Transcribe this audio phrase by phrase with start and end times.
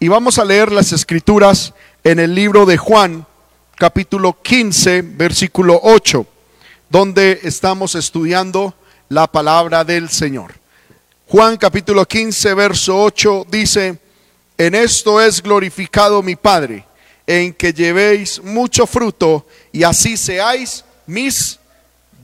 [0.00, 1.74] Y vamos a leer las escrituras
[2.04, 3.26] en el libro de Juan,
[3.74, 6.24] capítulo 15, versículo 8,
[6.88, 8.74] donde estamos estudiando
[9.08, 10.54] la palabra del Señor.
[11.26, 13.98] Juan capítulo 15, verso 8 dice,
[14.56, 16.84] en esto es glorificado mi Padre,
[17.26, 21.58] en que llevéis mucho fruto y así seáis mis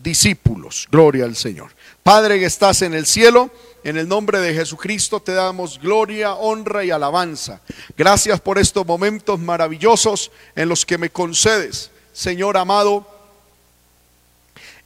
[0.00, 0.86] discípulos.
[0.92, 1.72] Gloria al Señor.
[2.04, 3.50] Padre que estás en el cielo,
[3.84, 7.60] en el nombre de Jesucristo te damos gloria, honra y alabanza.
[7.96, 13.06] Gracias por estos momentos maravillosos en los que me concedes, Señor amado,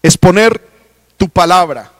[0.02, 0.60] exponer
[1.16, 1.92] tu palabra.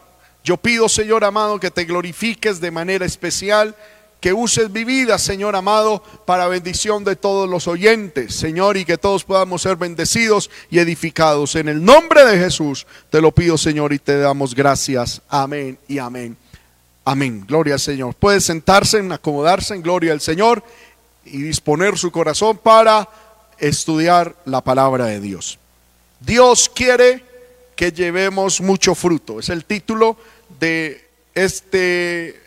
[0.43, 3.77] Yo pido, Señor amado, que te glorifiques de manera especial
[4.21, 8.99] que uses mi vida, Señor amado, para bendición de todos los oyentes, Señor, y que
[8.99, 11.55] todos podamos ser bendecidos y edificados.
[11.55, 15.23] En el nombre de Jesús te lo pido, Señor, y te damos gracias.
[15.29, 16.37] Amén y amén.
[17.11, 17.43] Amén.
[17.49, 18.15] Gloria al Señor.
[18.17, 20.63] Puede sentarse, acomodarse en gloria al Señor
[21.25, 23.09] y disponer su corazón para
[23.57, 25.59] estudiar la palabra de Dios.
[26.21, 27.25] Dios quiere
[27.75, 29.41] que llevemos mucho fruto.
[29.41, 30.19] Es el título
[30.61, 31.03] de
[31.35, 32.43] este,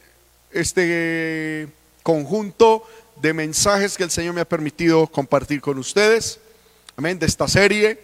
[0.51, 1.67] este
[2.03, 2.85] conjunto
[3.19, 6.39] de mensajes que el Señor me ha permitido compartir con ustedes.
[6.95, 7.17] Amén.
[7.17, 7.99] De esta serie.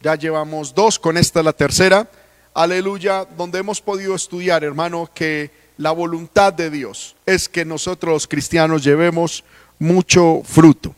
[0.00, 2.10] Ya llevamos dos, con esta la tercera.
[2.54, 3.26] Aleluya.
[3.36, 8.84] Donde hemos podido estudiar, hermano, que la voluntad de Dios es que nosotros los cristianos
[8.84, 9.44] llevemos
[9.78, 10.94] mucho fruto.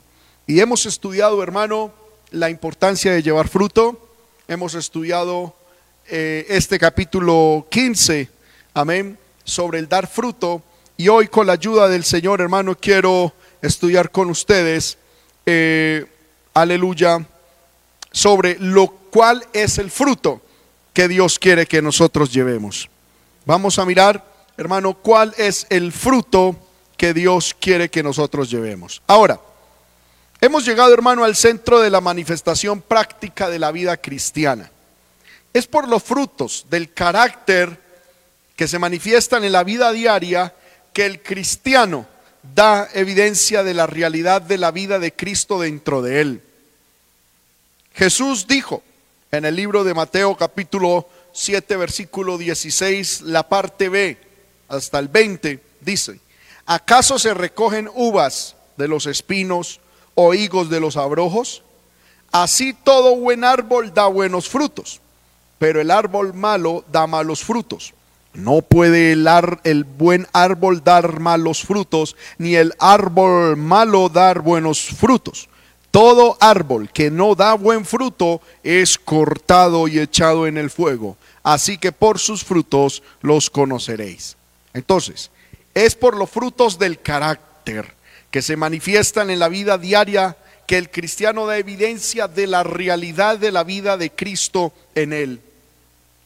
[0.46, 1.92] Y hemos estudiado, hermano,
[2.30, 4.08] la importancia de llevar fruto.
[4.48, 5.54] Hemos estudiado
[6.08, 8.28] eh, este capítulo 15,
[8.74, 10.62] amén, sobre el dar fruto.
[10.96, 14.96] Y hoy con la ayuda del Señor, hermano, quiero estudiar con ustedes,
[15.44, 16.06] eh,
[16.54, 17.26] aleluya,
[18.12, 20.40] sobre lo cual es el fruto
[20.94, 22.88] que Dios quiere que nosotros llevemos.
[23.44, 24.29] Vamos a mirar
[24.60, 26.54] hermano, cuál es el fruto
[26.98, 29.00] que Dios quiere que nosotros llevemos.
[29.06, 29.40] Ahora,
[30.38, 34.70] hemos llegado, hermano, al centro de la manifestación práctica de la vida cristiana.
[35.54, 37.80] Es por los frutos del carácter
[38.54, 40.54] que se manifiestan en la vida diaria
[40.92, 42.06] que el cristiano
[42.54, 46.42] da evidencia de la realidad de la vida de Cristo dentro de él.
[47.94, 48.82] Jesús dijo
[49.32, 54.29] en el libro de Mateo capítulo 7 versículo 16, la parte B,
[54.70, 56.20] hasta el 20, dice,
[56.64, 59.80] ¿acaso se recogen uvas de los espinos
[60.14, 61.62] o higos de los abrojos?
[62.32, 65.00] Así todo buen árbol da buenos frutos,
[65.58, 67.92] pero el árbol malo da malos frutos.
[68.32, 69.26] No puede el,
[69.64, 75.48] el, buen árbol dar malos frutos, ni el árbol malo dar buenos frutos.
[75.90, 81.16] Todo árbol que no da buen fruto es cortado y echado en el fuego.
[81.42, 84.36] Así que por sus frutos los conoceréis.
[84.74, 85.30] Entonces,
[85.74, 87.94] es por los frutos del carácter
[88.30, 90.36] que se manifiestan en la vida diaria
[90.66, 95.40] que el cristiano da evidencia de la realidad de la vida de Cristo en él.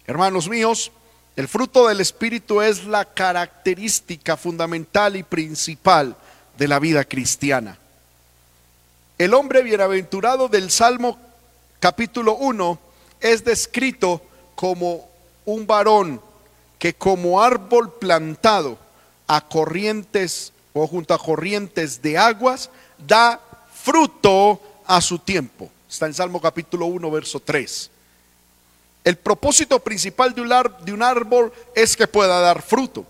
[0.06, 0.92] Hermanos míos,
[1.36, 6.16] el fruto del Espíritu es la característica fundamental y principal
[6.58, 7.78] de la vida cristiana.
[9.16, 11.18] El hombre bienaventurado del Salmo
[11.80, 12.78] capítulo 1
[13.20, 14.20] es descrito
[14.54, 15.08] como
[15.44, 16.20] un varón
[16.84, 18.76] que como árbol plantado
[19.26, 22.68] a corrientes o junto a corrientes de aguas,
[22.98, 23.40] da
[23.72, 25.70] fruto a su tiempo.
[25.88, 27.90] Está en Salmo capítulo 1, verso 3.
[29.02, 33.06] El propósito principal de un, árbol es que pueda dar fruto.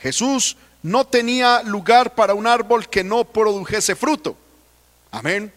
[0.00, 4.36] Jesús no tenía lugar para un árbol que no produjese fruto.
[5.12, 5.52] Amén.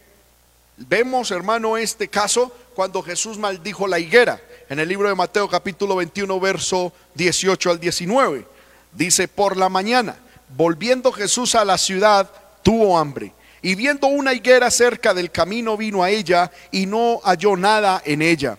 [0.78, 5.96] Vemos, hermano, este caso cuando Jesús maldijo la higuera en el libro de Mateo capítulo
[5.96, 8.46] 21, verso 18 al 19.
[8.92, 10.18] Dice, por la mañana,
[10.56, 12.30] volviendo Jesús a la ciudad,
[12.64, 13.32] tuvo hambre.
[13.62, 18.22] Y viendo una higuera cerca del camino, vino a ella y no halló nada en
[18.22, 18.58] ella,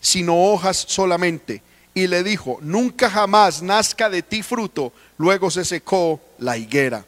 [0.00, 1.62] sino hojas solamente.
[1.94, 4.92] Y le dijo, nunca jamás nazca de ti fruto.
[5.18, 7.04] Luego se secó la higuera.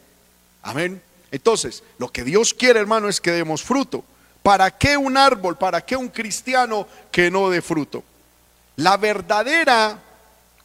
[0.63, 1.01] Amén.
[1.31, 4.05] Entonces, lo que Dios quiere, hermano, es que demos fruto.
[4.43, 5.57] ¿Para qué un árbol?
[5.57, 8.05] ¿Para qué un cristiano que no dé fruto?
[8.77, 9.99] La verdadera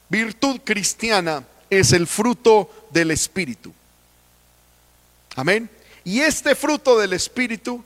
[0.09, 3.73] virtud cristiana es el fruto del Espíritu.
[5.35, 5.69] Amén.
[6.03, 7.83] Y este fruto del Espíritu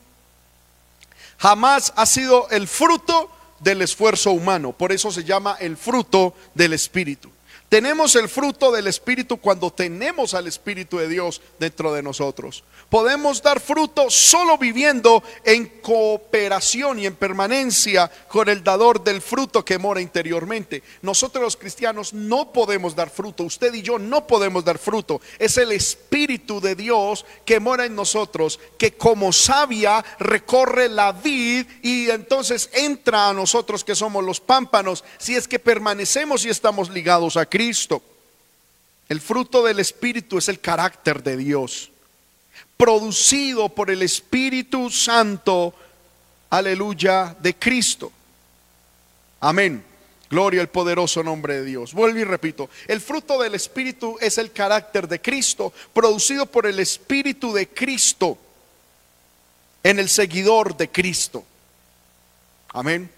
[1.37, 3.29] jamás ha sido el fruto
[3.59, 4.71] del esfuerzo humano.
[4.71, 7.29] Por eso se llama el fruto del Espíritu.
[7.73, 12.63] Tenemos el fruto del Espíritu cuando tenemos al Espíritu de Dios dentro de nosotros.
[12.87, 19.65] Podemos dar fruto solo viviendo en cooperación y en permanencia con el dador del fruto
[19.65, 20.83] que mora interiormente.
[21.01, 23.41] Nosotros los cristianos no podemos dar fruto.
[23.43, 25.19] Usted y yo no podemos dar fruto.
[25.39, 31.65] Es el Espíritu de Dios que mora en nosotros, que como sabia recorre la vid
[31.81, 36.91] y entonces entra a nosotros que somos los pámpanos, si es que permanecemos y estamos
[36.91, 37.62] ligados a Cristo.
[39.09, 41.91] El fruto del Espíritu es el carácter de Dios,
[42.75, 45.73] producido por el Espíritu Santo,
[46.49, 48.11] aleluya, de Cristo.
[49.39, 49.83] Amén.
[50.29, 51.93] Gloria al poderoso nombre de Dios.
[51.93, 56.79] Vuelvo y repito, el fruto del Espíritu es el carácter de Cristo, producido por el
[56.79, 58.37] Espíritu de Cristo
[59.83, 61.45] en el seguidor de Cristo.
[62.69, 63.11] Amén.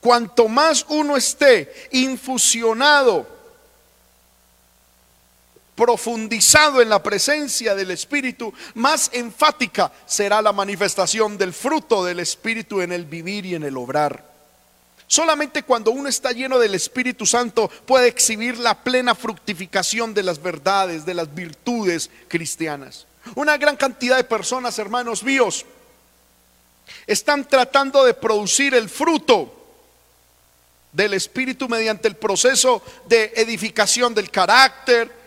[0.00, 3.31] Cuanto más uno esté infusionado
[5.74, 12.80] profundizado en la presencia del Espíritu, más enfática será la manifestación del fruto del Espíritu
[12.80, 14.32] en el vivir y en el obrar.
[15.06, 20.40] Solamente cuando uno está lleno del Espíritu Santo puede exhibir la plena fructificación de las
[20.40, 23.06] verdades, de las virtudes cristianas.
[23.34, 25.66] Una gran cantidad de personas, hermanos míos,
[27.06, 29.58] están tratando de producir el fruto
[30.92, 35.21] del Espíritu mediante el proceso de edificación del carácter,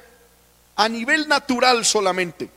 [0.76, 2.50] a nivel natural solamente,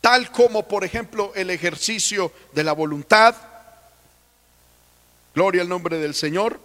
[0.00, 3.34] tal como por ejemplo el ejercicio de la voluntad,
[5.34, 6.60] gloria al nombre del Señor,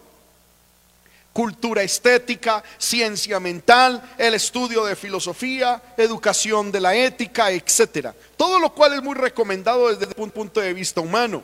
[1.34, 8.14] cultura estética, ciencia mental, el estudio de filosofía, educación de la ética, etcétera.
[8.36, 11.44] Todo lo cual es muy recomendado desde un punto de vista humano.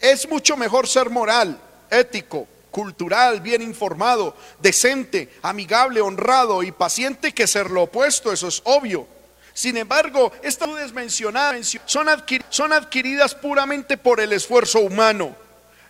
[0.00, 1.58] Es mucho mejor ser moral,
[1.90, 2.46] ético,
[2.76, 9.08] cultural, bien informado, decente, amigable, honrado y paciente que ser lo opuesto, eso es obvio.
[9.54, 12.06] Sin embargo, estas dudas mencionadas son,
[12.50, 15.34] son adquiridas puramente por el esfuerzo humano.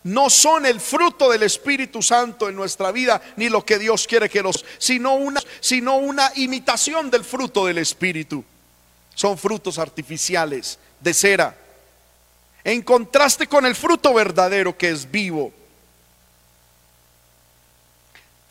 [0.05, 4.29] No son el fruto del Espíritu Santo en nuestra vida, ni lo que Dios quiere
[4.29, 8.45] que los, sino una, sino una imitación del fruto del Espíritu.
[9.13, 11.57] Son frutos artificiales de cera.
[12.63, 15.53] En contraste con el fruto verdadero que es vivo,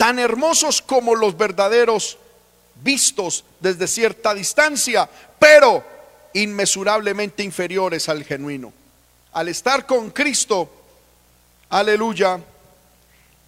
[0.05, 2.19] tan hermosos como los verdaderos
[2.83, 5.09] vistos desde cierta distancia,
[5.39, 5.83] pero
[6.31, 8.71] inmesurablemente inferiores al genuino.
[9.31, 10.69] Al estar con Cristo,
[11.69, 12.39] aleluya,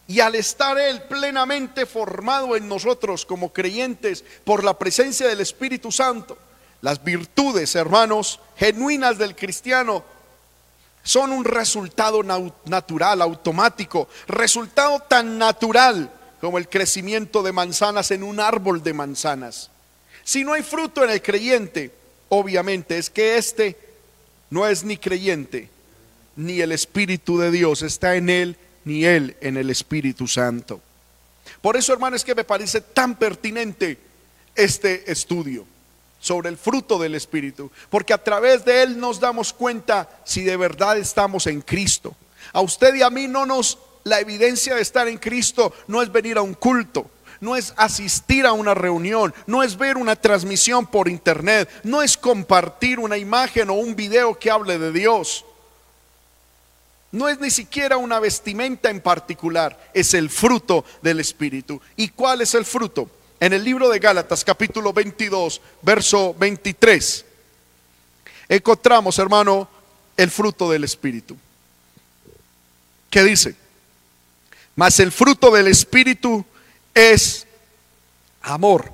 [0.07, 5.91] y al estar Él plenamente formado en nosotros como creyentes por la presencia del Espíritu
[5.91, 6.39] Santo,
[6.81, 10.03] las virtudes, hermanos, genuinas del cristiano
[11.03, 18.39] son un resultado natural, automático, resultado tan natural como el crecimiento de manzanas en un
[18.39, 19.71] árbol de manzanas.
[20.23, 21.91] Si no hay fruto en el creyente,
[22.29, 23.77] obviamente es que este
[24.49, 25.69] no es ni creyente,
[26.35, 30.81] ni el Espíritu de Dios está en él, ni él en el Espíritu Santo.
[31.61, 33.97] Por eso, hermanos, es que me parece tan pertinente
[34.55, 35.65] este estudio
[36.19, 40.57] sobre el fruto del Espíritu, porque a través de él nos damos cuenta si de
[40.57, 42.15] verdad estamos en Cristo.
[42.53, 46.11] A usted y a mí no nos la evidencia de estar en Cristo no es
[46.11, 47.09] venir a un culto,
[47.41, 52.17] no es asistir a una reunión, no es ver una transmisión por internet, no es
[52.17, 55.45] compartir una imagen o un video que hable de Dios.
[57.11, 61.81] No es ni siquiera una vestimenta en particular, es el fruto del Espíritu.
[61.95, 63.09] ¿Y cuál es el fruto?
[63.39, 67.25] En el libro de Gálatas capítulo 22, verso 23,
[68.49, 69.69] encontramos, hermano,
[70.15, 71.37] el fruto del Espíritu.
[73.09, 73.66] ¿Qué dice?
[74.77, 76.45] Mas el fruto del Espíritu
[76.93, 77.47] es
[78.43, 78.93] amor,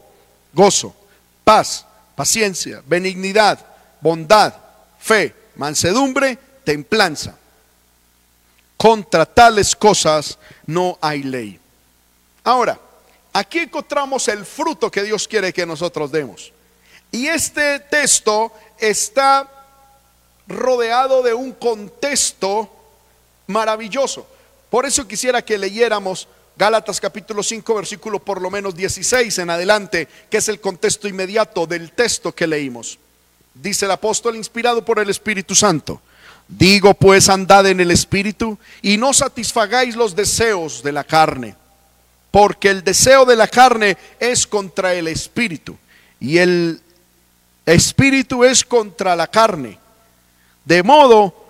[0.54, 0.96] gozo,
[1.44, 1.86] paz,
[2.16, 3.60] paciencia, benignidad,
[4.00, 4.54] bondad,
[4.98, 7.36] fe, mansedumbre, templanza.
[8.78, 11.60] Contra tales cosas no hay ley.
[12.46, 12.80] Ahora,
[13.34, 16.54] aquí encontramos el fruto que Dios quiere que nosotros demos.
[17.12, 19.52] Y este texto está
[20.48, 22.70] rodeado de un contexto
[23.48, 24.28] maravilloso.
[24.74, 26.28] Por eso quisiera que leyéramos
[26.58, 31.68] Gálatas capítulo 5, versículo por lo menos 16 en adelante, que es el contexto inmediato
[31.68, 32.98] del texto que leímos.
[33.54, 36.02] Dice el apóstol inspirado por el Espíritu Santo.
[36.48, 41.56] Digo pues andad en el Espíritu y no satisfagáis los deseos de la carne,
[42.32, 45.78] porque el deseo de la carne es contra el Espíritu
[46.20, 46.82] y el
[47.68, 49.78] Espíritu es contra la carne.
[50.66, 51.43] De modo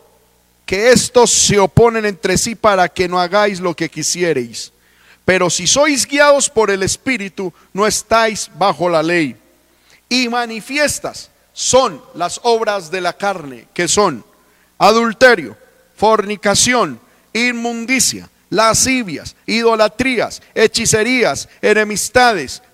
[0.74, 4.74] que estos se oponen entre sí para que no hagáis lo que quisiereis.
[5.24, 9.36] Pero si sois guiados por el Espíritu, no estáis bajo la ley.
[10.10, 14.26] Y manifiestas son las obras de la carne, que son
[14.80, 15.56] adulterio,
[15.96, 17.00] fornicación,
[17.34, 22.64] inmundicia, lascivias, idolatrías, hechicerías, enemistades,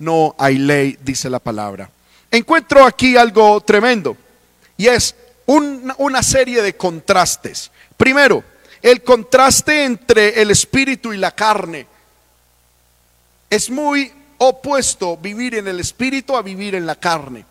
[0.00, 1.88] no hay ley, dice la palabra.
[2.30, 4.16] Encuentro aquí algo tremendo
[4.76, 5.14] y es
[5.46, 7.70] una serie de contrastes.
[7.96, 8.42] Primero,
[8.82, 11.86] el contraste entre el espíritu y la carne.
[13.48, 17.44] Es muy opuesto vivir en el espíritu a vivir en la carne.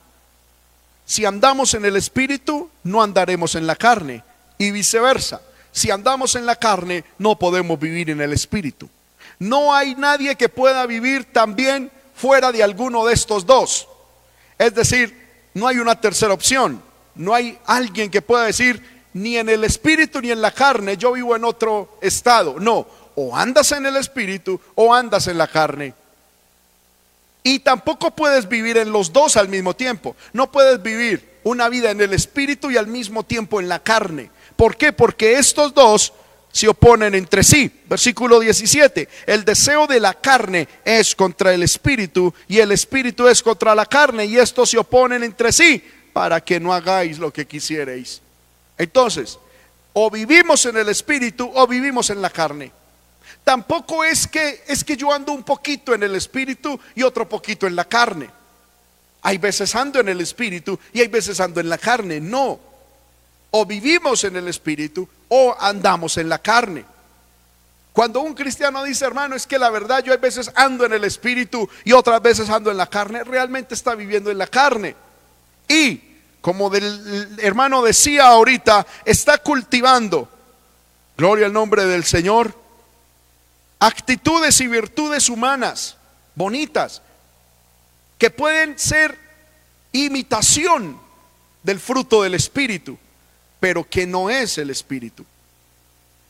[1.05, 4.23] Si andamos en el espíritu, no andaremos en la carne
[4.57, 5.41] y viceversa.
[5.71, 8.89] Si andamos en la carne, no podemos vivir en el espíritu.
[9.37, 13.87] No hay nadie que pueda vivir también fuera de alguno de estos dos.
[14.57, 15.15] Es decir,
[15.53, 16.81] no hay una tercera opción.
[17.15, 18.83] No hay alguien que pueda decir,
[19.13, 22.59] ni en el espíritu ni en la carne, yo vivo en otro estado.
[22.59, 22.85] No,
[23.15, 25.93] o andas en el espíritu o andas en la carne.
[27.41, 30.15] Y tampoco puedes vivir en los dos al mismo tiempo.
[30.33, 34.29] No puedes vivir una vida en el espíritu y al mismo tiempo en la carne.
[34.57, 34.91] ¿Por qué?
[34.91, 36.11] Porque estos dos
[36.51, 37.71] se oponen entre sí.
[37.87, 43.41] Versículo 17, el deseo de la carne es contra el espíritu y el espíritu es
[43.41, 47.47] contra la carne y estos se oponen entre sí para que no hagáis lo que
[47.47, 48.21] quisierais.
[48.77, 49.37] Entonces,
[49.93, 52.71] o vivimos en el espíritu o vivimos en la carne.
[53.43, 57.67] Tampoco es que es que yo ando un poquito en el espíritu y otro poquito
[57.67, 58.29] en la carne.
[59.21, 62.19] Hay veces ando en el espíritu y hay veces ando en la carne.
[62.19, 62.69] No
[63.51, 66.85] o vivimos en el Espíritu o andamos en la carne.
[67.93, 71.03] Cuando un cristiano dice, hermano, es que la verdad yo hay veces ando en el
[71.03, 74.95] Espíritu y otras veces ando en la carne, realmente está viviendo en la carne.
[75.67, 76.01] Y,
[76.41, 80.29] como el hermano decía ahorita, está cultivando,
[81.17, 82.53] gloria al nombre del Señor,
[83.79, 85.97] actitudes y virtudes humanas
[86.35, 87.01] bonitas
[88.17, 89.17] que pueden ser
[89.91, 90.99] imitación
[91.63, 92.97] del fruto del Espíritu
[93.59, 95.25] pero que no es el Espíritu,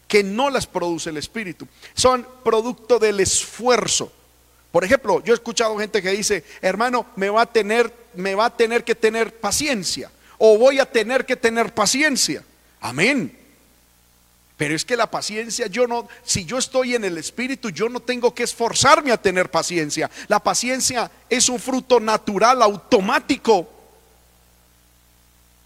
[0.07, 4.11] que no las produce el Espíritu, son producto del esfuerzo.
[4.71, 8.45] Por ejemplo, yo he escuchado gente que dice, hermano, me va a tener, me va
[8.45, 12.43] a tener que tener paciencia, o voy a tener que tener paciencia.
[12.81, 13.35] Amén.
[14.57, 18.01] Pero es que la paciencia, yo no, si yo estoy en el Espíritu, yo no
[18.01, 20.11] tengo que esforzarme a tener paciencia.
[20.27, 23.78] La paciencia es un fruto natural, automático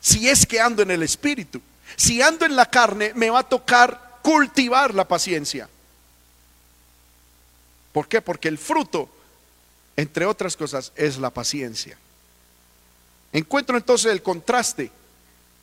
[0.04, 1.62] si es que ando en el Espíritu.
[1.96, 5.70] Si ando en la carne, me va a tocar cultivar la paciencia.
[7.94, 8.22] ¿Por qué?
[8.22, 9.08] Porque el fruto,
[9.96, 11.98] entre otras cosas, es la paciencia.
[13.32, 14.92] Encuentro entonces el contraste.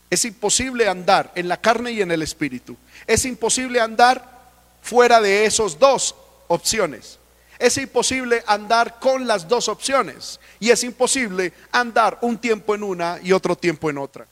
[0.09, 2.79] Es imposible andar en la carne y en el espíritu.
[3.07, 4.41] Es imposible andar
[4.81, 6.15] fuera de esos dos
[6.49, 7.20] opciones.
[7.61, 13.21] Es imposible andar con las dos opciones y es imposible andar un tiempo en una
[13.23, 14.27] y otro tiempo en otra.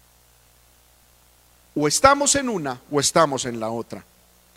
[1.77, 4.03] O estamos en una o estamos en la otra.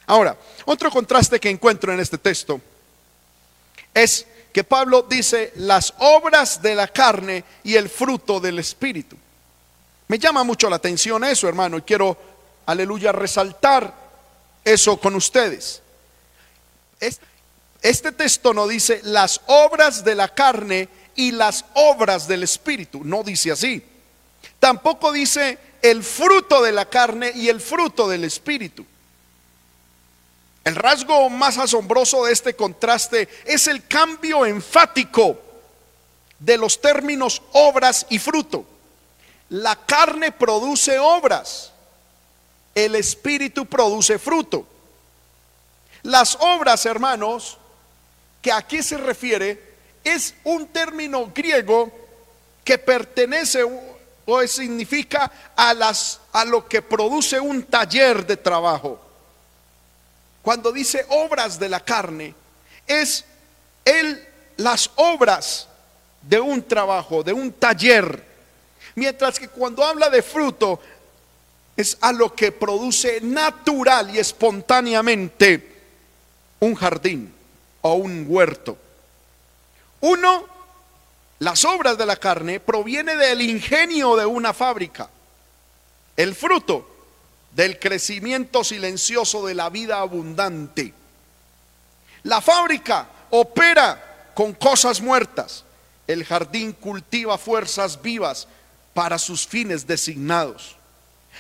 [0.08, 2.62] Ahora, otro contraste que encuentro en este texto
[3.94, 9.18] es que Pablo dice las obras de la carne y el fruto del espíritu.
[10.08, 12.18] Me llama mucho la atención eso, hermano, y quiero,
[12.66, 13.94] aleluya, resaltar
[14.64, 15.82] eso con ustedes.
[17.82, 23.24] Este texto no dice las obras de la carne y las obras del Espíritu, no
[23.24, 23.84] dice así.
[24.60, 28.86] Tampoco dice el fruto de la carne y el fruto del Espíritu.
[30.64, 35.42] El rasgo más asombroso de este contraste es el cambio enfático
[36.38, 38.66] de los términos obras y fruto.
[39.50, 41.72] La carne produce obras,
[42.76, 44.68] el Espíritu produce fruto.
[46.04, 47.58] Las obras, hermanos,
[48.42, 49.72] que aquí se refiere
[50.04, 51.92] es un término griego
[52.64, 53.64] que pertenece
[54.26, 59.00] o significa a, las, a lo que produce un taller de trabajo.
[60.42, 62.34] Cuando dice obras de la carne,
[62.88, 63.26] es
[63.86, 65.68] el, las obras
[66.22, 68.26] de un trabajo, de un taller.
[68.96, 70.80] Mientras que cuando habla de fruto,
[71.78, 75.82] es a lo que produce natural y espontáneamente
[76.60, 77.41] un jardín
[77.82, 78.78] o un huerto.
[80.02, 80.46] Uno,
[81.40, 85.10] las obras de la carne proviene del ingenio de una fábrica.
[86.16, 86.88] El fruto
[87.52, 90.94] del crecimiento silencioso de la vida abundante.
[92.24, 95.64] La fábrica opera con cosas muertas.
[96.08, 98.48] El jardín cultiva fuerzas vivas
[98.94, 100.76] para sus fines designados.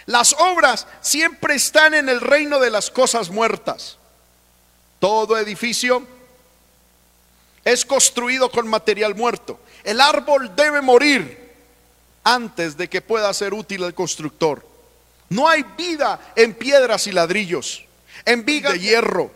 [0.06, 3.98] Las obras siempre están en el reino de las cosas muertas.
[5.00, 6.06] Todo edificio
[7.64, 9.60] es construido con material muerto.
[9.84, 11.52] El árbol debe morir
[12.24, 14.66] antes de que pueda ser útil al constructor.
[15.30, 17.86] No hay vida en piedras y ladrillos,
[18.26, 19.32] en vigas de hierro.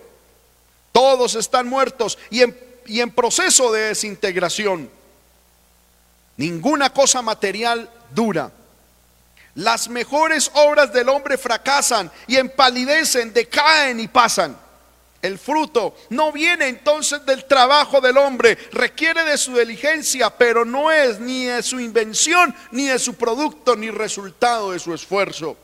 [0.91, 4.89] Todos están muertos y en, y en proceso de desintegración.
[6.37, 8.51] Ninguna cosa material dura.
[9.55, 14.64] Las mejores obras del hombre fracasan y empalidecen, decaen y pasan.
[15.25, 20.91] El fruto no viene entonces del trabajo del hombre, requiere de su diligencia, pero no
[20.91, 25.57] es ni de su invención, ni de su producto, ni resultado de su esfuerzo.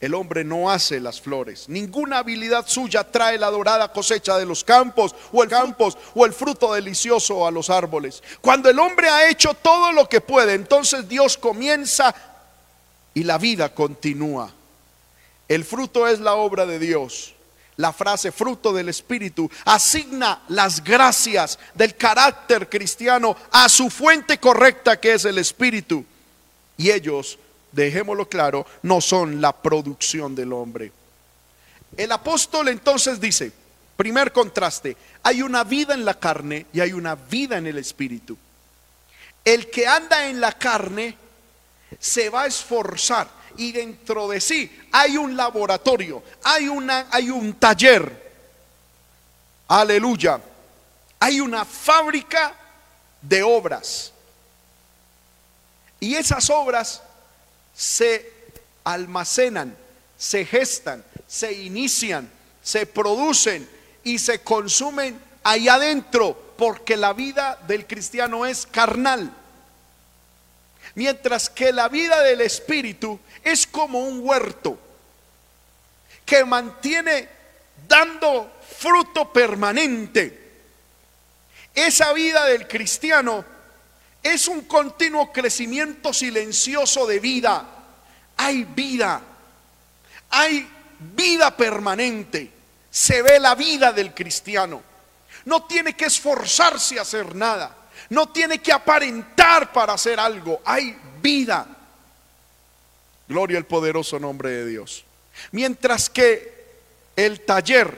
[0.00, 1.68] El hombre no hace las flores.
[1.68, 6.32] Ninguna habilidad suya trae la dorada cosecha de los campos o el campos o el
[6.32, 8.22] fruto delicioso a los árboles.
[8.40, 12.14] Cuando el hombre ha hecho todo lo que puede, entonces Dios comienza
[13.12, 14.52] y la vida continúa.
[15.48, 17.34] El fruto es la obra de Dios.
[17.82, 25.00] La frase fruto del Espíritu asigna las gracias del carácter cristiano a su fuente correcta
[25.00, 26.04] que es el Espíritu.
[26.76, 27.40] Y ellos
[27.72, 30.92] dejémoslo claro, no son la producción del hombre.
[31.96, 33.50] El apóstol entonces dice,
[33.96, 38.38] primer contraste, hay una vida en la carne y hay una vida en el espíritu.
[39.44, 41.16] El que anda en la carne
[41.98, 47.54] se va a esforzar y dentro de sí hay un laboratorio, hay, una, hay un
[47.54, 48.32] taller.
[49.68, 50.40] Aleluya.
[51.18, 52.54] Hay una fábrica
[53.22, 54.12] de obras.
[56.00, 57.02] Y esas obras
[57.74, 58.32] se
[58.84, 59.76] almacenan,
[60.18, 62.28] se gestan, se inician,
[62.62, 63.68] se producen
[64.04, 69.32] y se consumen ahí adentro, porque la vida del cristiano es carnal.
[70.94, 74.78] Mientras que la vida del espíritu es como un huerto
[76.24, 77.28] que mantiene
[77.86, 80.40] dando fruto permanente.
[81.74, 83.44] Esa vida del cristiano
[84.22, 87.66] es un continuo crecimiento silencioso de vida.
[88.36, 89.20] Hay vida.
[90.30, 92.50] Hay vida permanente.
[92.90, 94.82] Se ve la vida del cristiano.
[95.44, 97.76] No tiene que esforzarse a hacer nada.
[98.10, 100.60] No tiene que aparentar para hacer algo.
[100.64, 101.66] Hay vida.
[103.32, 105.06] Gloria al poderoso nombre de Dios.
[105.52, 106.66] Mientras que
[107.16, 107.96] el taller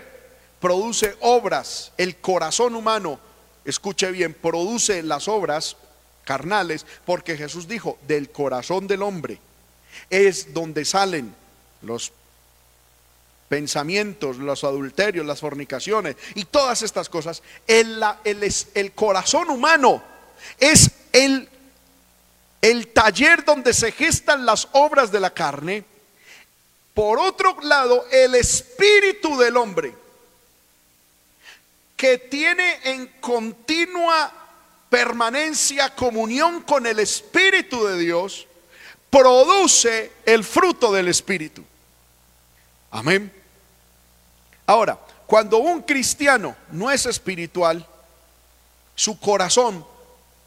[0.60, 3.18] produce obras, el corazón humano,
[3.64, 5.76] escuche bien, produce las obras
[6.22, 9.40] carnales, porque Jesús dijo, del corazón del hombre
[10.08, 11.34] es donde salen
[11.82, 12.12] los
[13.48, 17.42] pensamientos, los adulterios, las fornicaciones y todas estas cosas.
[17.66, 20.00] El, el, el corazón humano
[20.60, 21.48] es el,
[22.64, 25.84] el taller donde se gestan las obras de la carne.
[26.94, 29.94] Por otro lado, el espíritu del hombre,
[31.94, 34.32] que tiene en continua
[34.88, 38.46] permanencia, comunión con el Espíritu de Dios,
[39.10, 41.62] produce el fruto del Espíritu.
[42.90, 43.30] Amén.
[44.64, 47.86] Ahora, cuando un cristiano no es espiritual,
[48.94, 49.84] su corazón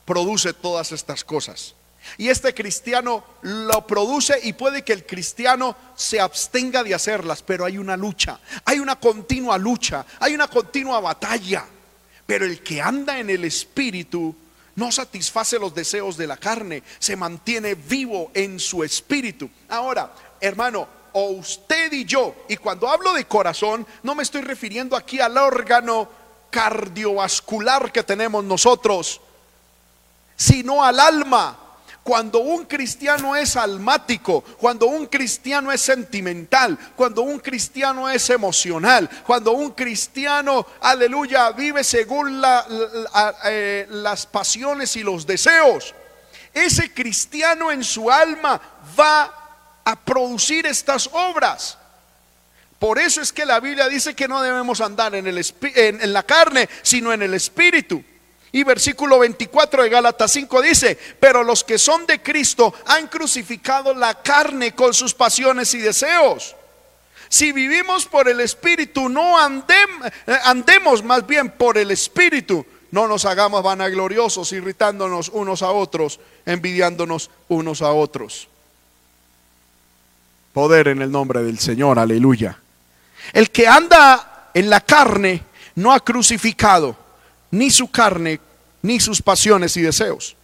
[0.04, 1.76] produce todas estas cosas.
[2.18, 7.66] Y este cristiano lo produce y puede que el cristiano se abstenga de hacerlas, pero
[7.66, 11.66] hay una lucha, hay una continua lucha, hay una continua batalla.
[12.26, 14.36] Pero el que anda en el espíritu
[14.76, 19.50] no satisface los deseos de la carne, se mantiene vivo en su espíritu.
[19.70, 24.96] Ahora, hermano, o usted y yo, y cuando hablo de corazón, no me estoy refiriendo
[24.96, 26.08] aquí al órgano
[26.52, 29.20] cardiovascular que tenemos nosotros,
[30.36, 31.58] sino al alma,
[32.08, 39.10] cuando un cristiano es almático, cuando un cristiano es sentimental, cuando un cristiano es emocional,
[39.26, 42.42] cuando un cristiano, aleluya, vive según
[43.44, 45.94] eh, las pasiones y los deseos,
[46.54, 48.58] ese cristiano en su alma
[48.98, 51.78] va a producir estas obras.
[52.80, 56.24] Por eso es que la Biblia dice que no debemos andar en, el, en la
[56.24, 58.02] carne, sino en el espíritu.
[58.52, 63.94] Y versículo 24 de Gálatas 5 dice, pero los que son de Cristo han crucificado
[63.94, 66.56] la carne con sus pasiones y deseos.
[67.30, 72.66] Si vivimos por el Espíritu, no eh, andemos más bien por el Espíritu.
[72.92, 78.48] No nos hagamos vanagloriosos, irritándonos unos a otros, envidiándonos unos a otros.
[80.54, 82.58] Poder en el nombre del Señor, aleluya.
[83.34, 85.44] El que anda en la carne
[85.76, 87.07] no ha crucificado
[87.52, 88.40] ni su carne,
[88.82, 90.36] ni sus pasiones y deseos.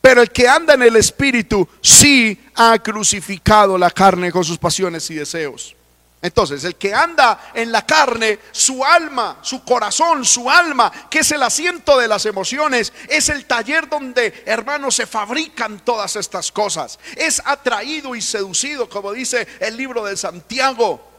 [0.00, 5.08] Pero el que anda en el Espíritu sí ha crucificado la carne con sus pasiones
[5.10, 5.76] y deseos.
[6.22, 11.30] Entonces, el que anda en la carne, su alma, su corazón, su alma, que es
[11.30, 16.98] el asiento de las emociones, es el taller donde, hermanos, se fabrican todas estas cosas.
[17.16, 21.15] Es atraído y seducido, como dice el libro de Santiago.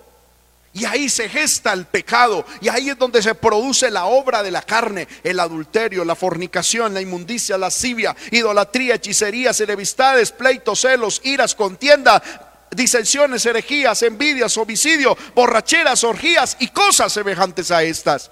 [0.77, 2.45] Y ahí se gesta el pecado.
[2.61, 6.93] Y ahí es donde se produce la obra de la carne, el adulterio, la fornicación,
[6.93, 12.21] la inmundicia, la lascivia, idolatría, hechicería, enemistades, pleitos, celos, iras, contienda,
[12.69, 18.29] disensiones, herejías, envidias, homicidio, borracheras, orgías y cosas semejantes a estas.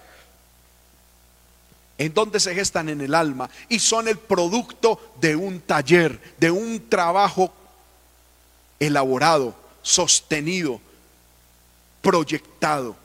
[1.98, 6.52] En donde se gestan en el alma y son el producto de un taller, de
[6.52, 7.52] un trabajo
[8.80, 10.80] elaborado, sostenido,
[12.06, 12.96] proyectado.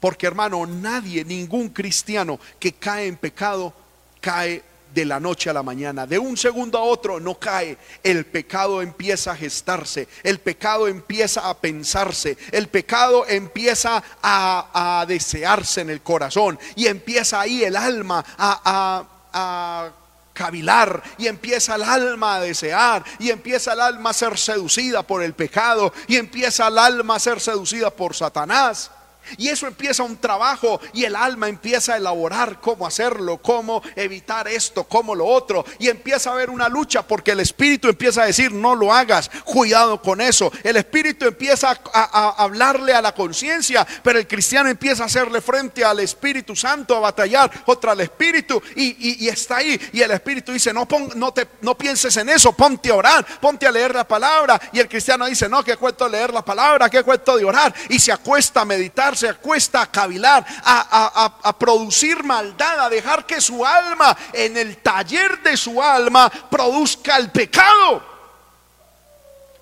[0.00, 3.74] Porque hermano, nadie, ningún cristiano que cae en pecado,
[4.18, 4.64] cae
[4.94, 7.76] de la noche a la mañana, de un segundo a otro no cae.
[8.02, 15.82] El pecado empieza a gestarse, el pecado empieza a pensarse, el pecado empieza a, desearse
[15.82, 19.92] en el corazón y empieza ahí el alma a, a
[20.36, 25.22] cavilar y empieza el alma a desear y empieza el alma a ser seducida por
[25.22, 28.90] el pecado y empieza el alma a ser seducida por Satanás.
[29.38, 34.48] Y eso empieza un trabajo y el alma empieza a elaborar cómo hacerlo, cómo evitar
[34.48, 35.64] esto, cómo lo otro.
[35.78, 39.30] Y empieza a haber una lucha porque el Espíritu empieza a decir, no lo hagas,
[39.44, 40.50] cuidado con eso.
[40.62, 45.84] El Espíritu empieza a, hablarle a la conciencia, pero el cristiano empieza a hacerle frente
[45.84, 49.80] al Espíritu Santo, a batallar contra el Espíritu y, está ahí.
[49.92, 53.66] Y el Espíritu dice, no, no, te, no pienses en eso, ponte a orar, ponte
[53.66, 54.60] a leer la palabra.
[54.72, 57.74] Y el cristiano dice, no, que cuento leer la palabra, que cuento de orar.
[57.88, 63.40] Y se acuesta a meditar se acuesta a cavilar, a, producir maldad, a dejar que
[63.40, 68.16] su alma, en el taller de su alma, produzca el pecado.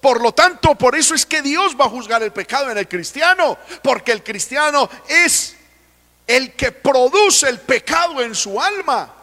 [0.01, 2.89] Por lo tanto, por eso es que Dios va a juzgar el pecado en el
[2.89, 5.57] cristiano, porque el cristiano es
[6.27, 9.15] el que produce el pecado en su alma.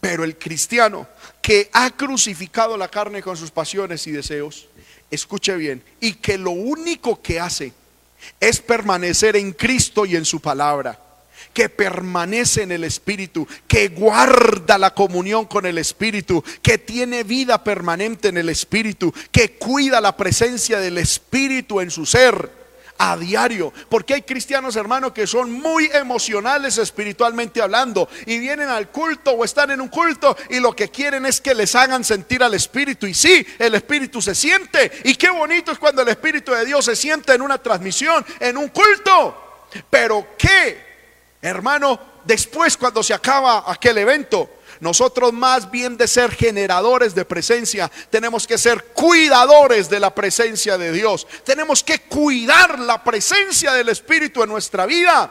[0.00, 1.06] Pero el cristiano
[1.42, 4.66] que ha crucificado la carne con sus pasiones y deseos,
[5.10, 7.72] escuche bien, y que lo único que hace
[8.38, 10.98] es permanecer en Cristo y en su palabra,
[11.52, 17.64] que permanece en el Espíritu, que guarda la comunión con el Espíritu, que tiene vida
[17.64, 22.59] permanente en el Espíritu, que cuida la presencia del Espíritu en su ser
[23.02, 23.72] a diario.
[23.88, 29.44] Porque hay cristianos, hermanos, que son muy emocionales espiritualmente hablando y vienen al culto o
[29.44, 33.06] están en un culto y lo que quieren es que les hagan sentir al Espíritu.
[33.06, 34.92] Y sí, el Espíritu se siente.
[35.04, 38.58] Y qué bonito es cuando el Espíritu de Dios se siente en una transmisión, en
[38.58, 39.66] un culto.
[39.88, 40.84] Pero qué,
[41.40, 47.90] hermano, después cuando se acaba aquel evento, nosotros más bien de ser generadores de presencia,
[48.08, 51.26] tenemos que ser cuidadores de la presencia de Dios.
[51.44, 55.30] Tenemos que cuidar la presencia del Espíritu en nuestra vida.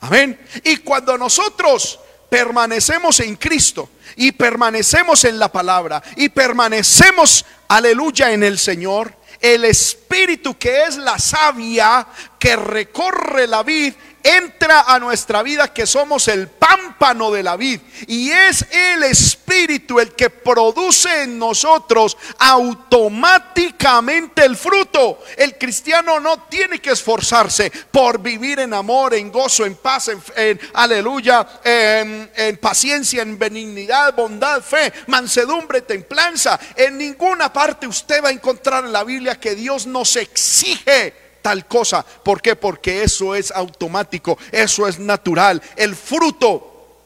[0.00, 0.38] Amén.
[0.62, 1.98] Y cuando nosotros
[2.28, 9.64] permanecemos en Cristo y permanecemos en la palabra y permanecemos, aleluya, en el Señor, el
[9.64, 12.06] Espíritu que es la savia
[12.38, 13.96] que recorre la vida
[14.26, 20.00] entra a nuestra vida que somos el pámpano de la vid y es el Espíritu
[20.00, 25.20] el que produce en nosotros automáticamente el fruto.
[25.36, 30.60] El cristiano no tiene que esforzarse por vivir en amor, en gozo, en paz, en,
[30.74, 36.58] aleluya, en, en paciencia, en benignidad, bondad, fe, mansedumbre, templanza.
[36.74, 41.68] En ninguna parte usted va a encontrar en la Biblia que Dios nos exige tal
[41.68, 42.02] cosa.
[42.02, 42.56] ¿Por qué?
[42.56, 45.62] Porque eso es automático, eso es natural.
[45.76, 46.98] El fruto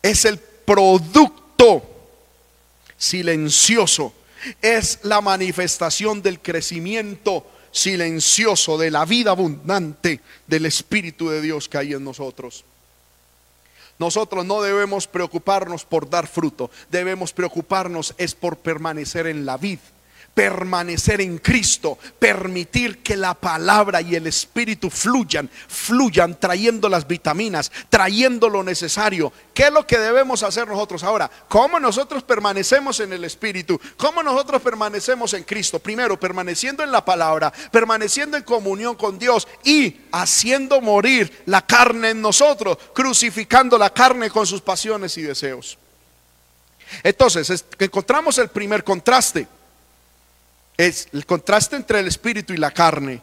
[0.00, 1.82] es el producto
[2.96, 4.12] silencioso,
[4.62, 11.78] es la manifestación del crecimiento silencioso de la vida abundante del Espíritu de Dios que
[11.78, 12.64] hay en nosotros.
[13.98, 19.80] Nosotros no debemos preocuparnos por dar fruto, debemos preocuparnos es por permanecer en la vid
[20.38, 27.72] permanecer en Cristo, permitir que la palabra y el Espíritu fluyan, fluyan trayendo las vitaminas,
[27.88, 29.32] trayendo lo necesario.
[29.52, 31.28] ¿Qué es lo que debemos hacer nosotros ahora?
[31.48, 33.80] ¿Cómo nosotros permanecemos en el Espíritu?
[33.96, 35.80] ¿Cómo nosotros permanecemos en Cristo?
[35.80, 42.10] Primero, permaneciendo en la palabra, permaneciendo en comunión con Dios y haciendo morir la carne
[42.10, 45.76] en nosotros, crucificando la carne con sus pasiones y deseos.
[47.02, 49.57] Entonces, encontramos el primer contraste
[50.78, 53.20] es el contraste entre el espíritu y la carne.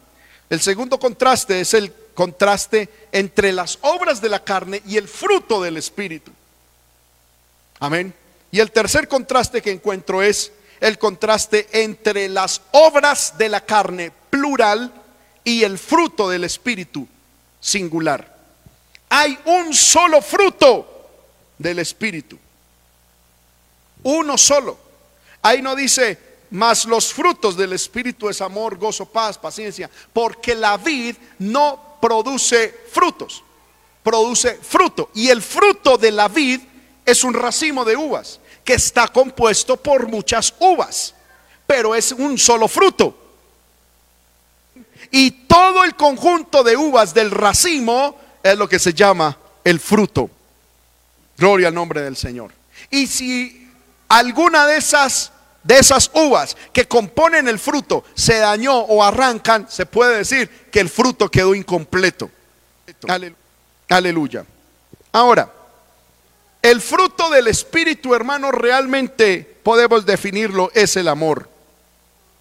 [0.49, 5.63] El segundo contraste es el contraste entre las obras de la carne y el fruto
[5.63, 6.31] del espíritu.
[7.79, 8.13] Amén.
[8.51, 14.11] Y el tercer contraste que encuentro es el contraste entre las obras de la carne
[14.29, 14.93] plural
[15.43, 17.07] y el fruto del espíritu
[17.61, 18.35] singular.
[19.09, 21.09] Hay un solo fruto
[21.57, 22.37] del espíritu.
[24.03, 24.77] Uno solo.
[25.41, 30.77] Ahí no dice mas los frutos del Espíritu es amor, gozo, paz, paciencia, porque la
[30.77, 33.43] vid no produce frutos,
[34.03, 35.09] produce fruto.
[35.13, 36.61] Y el fruto de la vid
[37.05, 41.13] es un racimo de uvas que está compuesto por muchas uvas,
[41.67, 43.15] pero es un solo fruto.
[45.11, 50.29] Y todo el conjunto de uvas del racimo es lo que se llama el fruto.
[51.37, 52.51] Gloria al nombre del Señor.
[52.89, 53.71] Y si
[54.07, 55.31] alguna de esas
[55.65, 60.79] de esas uvas que componen el fruto se dañó o arrancan, se puede decir que
[60.79, 62.29] el fruto quedó incompleto.
[63.89, 64.45] Aleluya.
[65.11, 65.51] Ahora,
[66.61, 71.49] el fruto del Espíritu, hermano, realmente podemos definirlo, es el amor.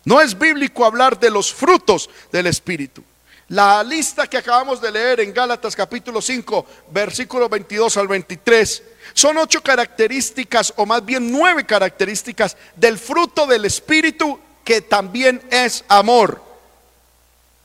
[0.04, 3.02] No es bíblico hablar de los frutos del Espíritu.
[3.48, 9.36] La lista que acabamos de leer en Gálatas capítulo 5, versículo 22 al 23, son
[9.38, 16.42] ocho características, o más bien nueve características del fruto del Espíritu que también es amor.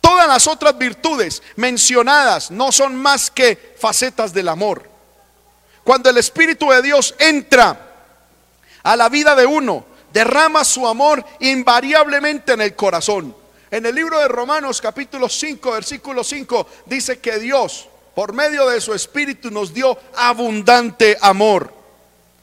[0.01, 4.89] Todas las otras virtudes mencionadas no son más que facetas del amor.
[5.83, 7.87] Cuando el Espíritu de Dios entra
[8.83, 13.35] a la vida de uno, derrama su amor invariablemente en el corazón.
[13.71, 17.87] En el libro de Romanos capítulo 5, versículo 5, dice que Dios,
[18.19, 21.73] por medio de su Espíritu, nos dio abundante amor.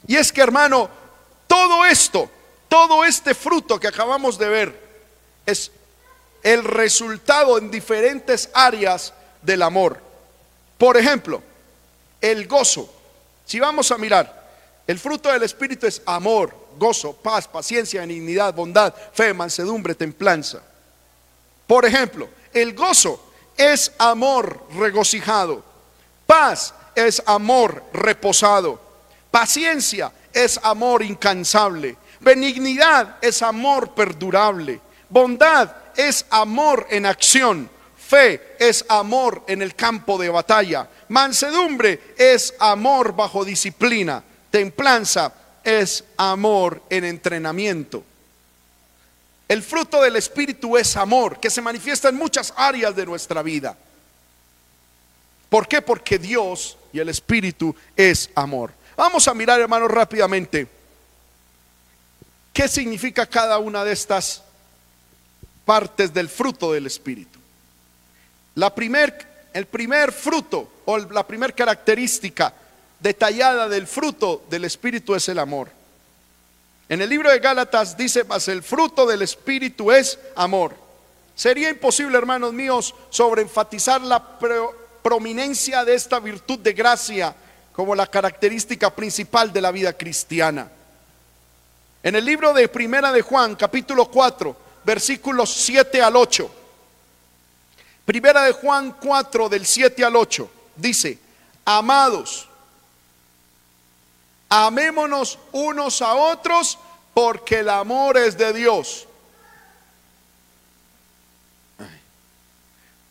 [0.07, 0.89] Y es que, hermano,
[1.45, 2.31] todo esto,
[2.67, 4.81] todo este fruto que acabamos de ver,
[5.45, 5.69] es
[6.41, 9.13] el resultado en diferentes áreas
[9.43, 10.01] del amor.
[10.79, 11.43] Por ejemplo,
[12.21, 12.91] el gozo.
[13.45, 14.49] Si vamos a mirar,
[14.87, 20.59] el fruto del Espíritu es amor, gozo, paz, paciencia, benignidad, bondad, fe, mansedumbre, templanza.
[21.67, 25.66] Por ejemplo, el gozo es amor regocijado.
[26.27, 28.79] Paz es amor reposado.
[29.31, 31.97] Paciencia es amor incansable.
[32.19, 34.79] Benignidad es amor perdurable.
[35.09, 37.69] Bondad es amor en acción.
[37.97, 40.87] Fe es amor en el campo de batalla.
[41.07, 44.23] Mansedumbre es amor bajo disciplina.
[44.51, 48.03] Templanza es amor en entrenamiento.
[49.47, 53.77] El fruto del Espíritu es amor, que se manifiesta en muchas áreas de nuestra vida.
[55.49, 55.81] ¿Por qué?
[55.81, 58.71] Porque Dios y el Espíritu es amor.
[58.95, 60.67] Vamos a mirar, hermanos, rápidamente
[62.57, 64.41] qué significa cada una de estas
[65.63, 67.37] partes del fruto del Espíritu.
[68.55, 69.15] La primer,
[69.53, 72.51] el primer fruto o la primera característica
[72.99, 75.69] detallada del fruto del Espíritu es el amor.
[76.89, 80.73] En el libro de Gálatas dice, mas el fruto del Espíritu es amor.
[81.35, 84.39] Sería imposible, hermanos míos, sobreenfatizar la
[85.07, 87.33] prominencia de esta virtud de gracia
[87.71, 90.69] como la característica principal de la vida cristiana.
[92.03, 96.51] En el libro de Primera de Juan, capítulo 4, versículos 7 al 8.
[98.03, 101.17] Primera de Juan 4, del 7 al 8, dice,
[101.63, 102.49] amados,
[104.49, 106.77] Amémonos unos a otros
[107.13, 109.07] porque el amor es de Dios.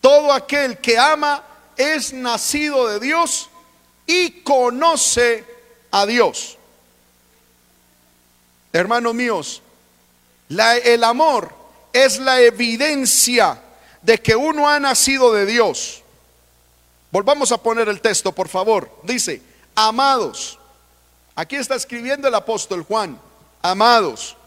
[0.02, 1.42] Todo aquel que ama
[1.77, 3.49] es nacido de Dios
[4.07, 5.45] y conoce
[5.91, 6.59] a Dios.
[8.73, 9.62] Hermanos míos,
[10.49, 11.53] el amor
[11.93, 13.61] es la evidencia
[14.03, 16.03] de que uno ha nacido de Dios.
[17.11, 18.91] Volvamos a poner el texto, por favor.
[19.03, 19.41] Dice,
[19.75, 20.59] amados,
[21.39, 23.21] Aquí está escribiendo el apóstol Juan,
[23.61, 24.39] amados,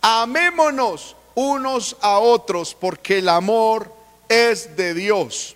[0.00, 3.94] amémonos unos a otros porque el amor
[4.28, 5.54] es de Dios.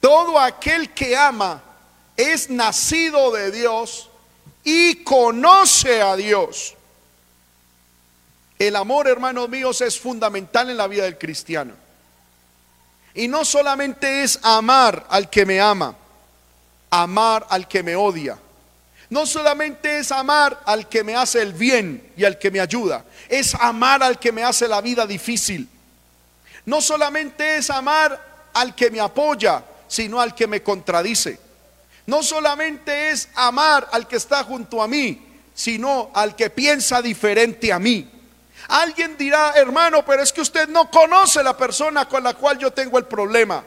[0.00, 1.62] Todo aquel que ama
[2.16, 4.08] es nacido de Dios
[4.64, 6.74] y conoce a Dios.
[8.58, 11.74] El amor, hermanos míos, es fundamental en la vida del cristiano.
[13.14, 15.94] Y no solamente es amar al que me ama,
[16.90, 18.38] amar al que me odia.
[19.08, 23.04] No solamente es amar al que me hace el bien y al que me ayuda,
[23.28, 25.68] es amar al que me hace la vida difícil.
[26.64, 31.38] No solamente es amar al que me apoya, sino al que me contradice.
[32.06, 35.22] No solamente es amar al que está junto a mí,
[35.54, 38.08] sino al que piensa diferente a mí.
[38.68, 42.72] Alguien dirá, hermano, pero es que usted no conoce la persona con la cual yo
[42.72, 43.64] tengo el problema.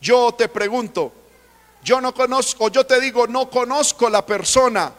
[0.00, 1.12] Yo te pregunto,
[1.82, 4.92] yo no conozco, yo te digo, no conozco la persona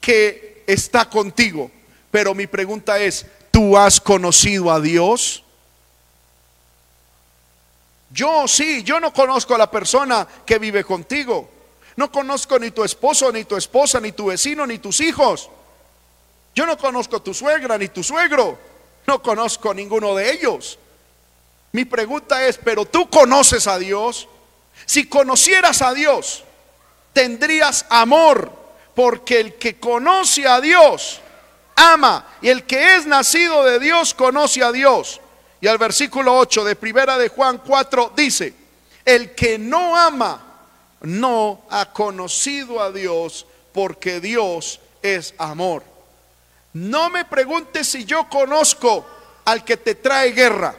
[0.00, 1.70] que está contigo.
[2.10, 5.44] Pero mi pregunta es, ¿tú has conocido a Dios?
[8.12, 11.48] Yo sí, yo no conozco a la persona que vive contigo.
[11.96, 15.48] No conozco ni tu esposo, ni tu esposa, ni tu vecino, ni tus hijos.
[16.54, 18.58] Yo no conozco tu suegra, ni tu suegro.
[19.06, 20.78] No conozco ninguno de ellos.
[21.72, 24.28] Mi pregunta es, ¿pero tú conoces a Dios?
[24.84, 26.44] Si conocieras a Dios,
[27.12, 28.52] tendrías amor,
[28.94, 31.20] porque el que conoce a Dios
[31.74, 35.20] ama, y el que es nacido de Dios conoce a Dios.
[35.62, 38.52] Y al versículo 8 de Primera de Juan 4 dice,
[39.04, 40.44] el que no ama
[41.02, 45.84] no ha conocido a Dios, porque Dios es amor.
[46.72, 49.06] No me preguntes si yo conozco
[49.44, 50.74] al que te trae guerra.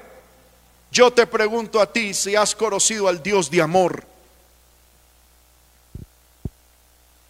[0.92, 4.04] Yo te pregunto a ti si has conocido al Dios de amor.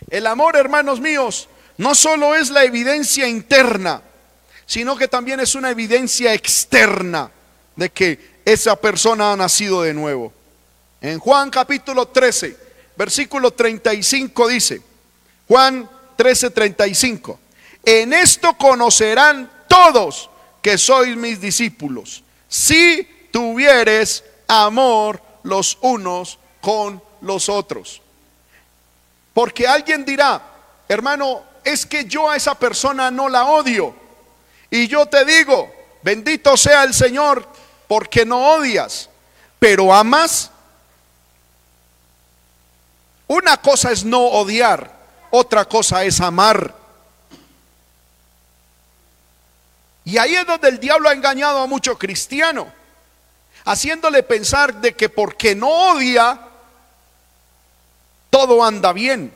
[0.09, 4.01] El amor, hermanos míos, no solo es la evidencia interna,
[4.65, 7.29] sino que también es una evidencia externa
[7.75, 10.33] de que esa persona ha nacido de nuevo.
[11.01, 12.57] En Juan capítulo 13,
[12.95, 14.81] versículo 35 dice,
[15.47, 17.39] Juan 13, 35,
[17.85, 20.29] en esto conocerán todos
[20.61, 28.01] que sois mis discípulos, si tuvieres amor los unos con los otros.
[29.33, 30.41] Porque alguien dirá,
[30.87, 33.95] hermano, es que yo a esa persona no la odio.
[34.69, 35.71] Y yo te digo,
[36.03, 37.47] bendito sea el Señor,
[37.93, 39.07] porque no odias,
[39.59, 40.49] pero amas.
[43.27, 44.91] Una cosa es no odiar,
[45.29, 46.73] otra cosa es amar.
[50.05, 52.65] Y ahí es donde el diablo ha engañado a mucho cristiano
[53.65, 56.39] haciéndole pensar de que porque no odia,
[58.31, 59.31] todo anda bien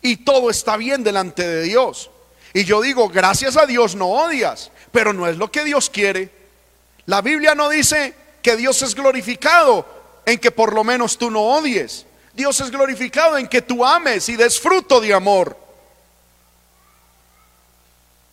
[0.00, 2.08] y todo está bien delante de Dios.
[2.54, 6.41] Y yo digo, gracias a Dios no odias, pero no es lo que Dios quiere.
[7.06, 9.86] La Biblia no dice que Dios es glorificado
[10.26, 12.06] en que por lo menos tú no odies.
[12.32, 15.56] Dios es glorificado en que tú ames y des fruto de amor.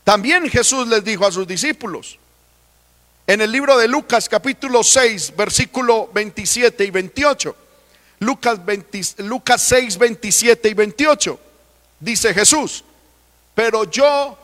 [0.04, 2.18] También Jesús les dijo a sus discípulos,
[3.28, 7.56] en el libro de Lucas capítulo 6, versículo 27 y 28.
[8.20, 8.60] Lucas,
[9.18, 11.40] Lucas 6, 27 y 28.
[12.00, 12.84] Dice Jesús,
[13.54, 14.38] pero yo,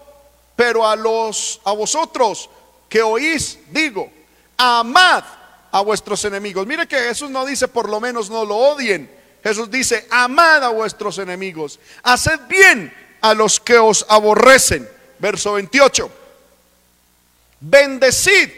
[0.55, 2.49] pero a los, a vosotros
[2.88, 4.11] que oís, digo,
[4.58, 5.24] amad
[5.72, 6.65] a vuestros enemigos.
[6.65, 9.10] Mire que Jesús no dice por lo menos no lo odien.
[9.44, 11.80] Jesús dice, amad a vuestros enemigos.
[12.04, 14.89] Haced bien a los que os aborrecen.
[15.20, 16.10] Verso 28.
[17.60, 18.50] Bendecid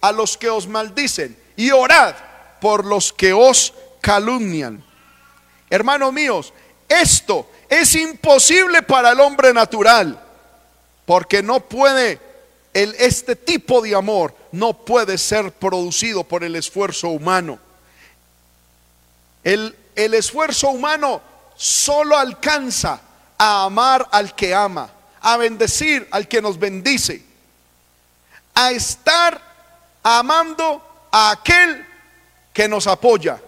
[0.00, 2.14] a los que os maldicen y orad
[2.60, 4.84] por los que os calumnian.
[5.70, 6.52] Hermanos míos,
[6.88, 10.22] esto es imposible para el hombre natural,
[11.06, 12.20] porque no puede,
[12.74, 17.58] este tipo de amor no puede ser producido por el esfuerzo humano.
[19.44, 21.22] El, el esfuerzo humano
[21.56, 23.00] solo alcanza
[23.38, 27.22] a amar al que ama, a bendecir al que nos bendice,
[28.54, 29.40] a estar
[30.02, 30.82] amando
[31.12, 31.86] a aquel
[32.52, 33.40] que nos apoya.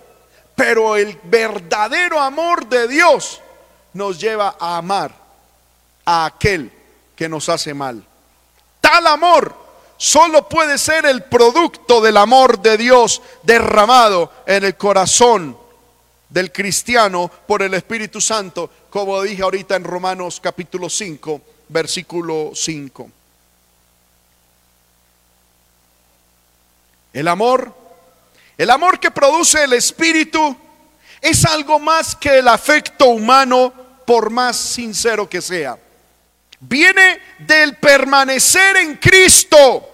[0.54, 3.40] Pero el verdadero amor de Dios
[3.92, 5.12] nos lleva a amar
[6.04, 6.72] a aquel
[7.16, 8.06] que nos hace mal.
[8.86, 9.52] Tal amor
[9.96, 15.58] solo puede ser el producto del amor de Dios derramado en el corazón
[16.28, 23.10] del cristiano por el Espíritu Santo, como dije ahorita en Romanos capítulo 5, versículo 5.
[27.12, 27.74] El amor,
[28.56, 30.56] el amor que produce el Espíritu,
[31.20, 33.72] es algo más que el afecto humano,
[34.06, 35.76] por más sincero que sea.
[36.60, 39.88] Viene del permanecer en Cristo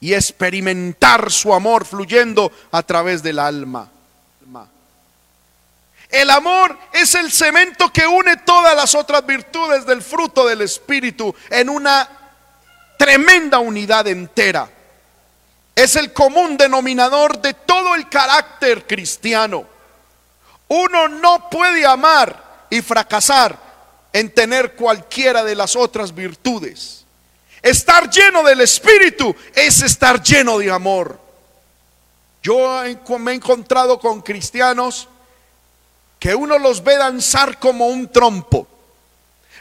[0.00, 3.90] y experimentar su amor fluyendo a través del alma.
[6.08, 11.34] El amor es el cemento que une todas las otras virtudes del fruto del Espíritu
[11.50, 12.08] en una
[12.96, 14.70] tremenda unidad entera.
[15.74, 19.66] Es el común denominador de todo el carácter cristiano.
[20.68, 23.65] Uno no puede amar y fracasar
[24.16, 27.04] en tener cualquiera de las otras virtudes.
[27.60, 31.20] Estar lleno del Espíritu es estar lleno de amor.
[32.42, 32.82] Yo
[33.18, 35.06] me he encontrado con cristianos
[36.18, 38.66] que uno los ve danzar como un trompo,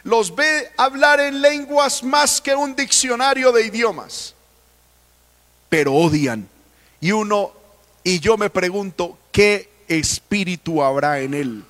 [0.04, 4.36] los ve hablar en lenguas más que un diccionario de idiomas,
[5.68, 6.48] pero odian.
[7.02, 7.52] Y uno,
[8.06, 11.66] y yo me pregunto, ¿qué espíritu habrá en él?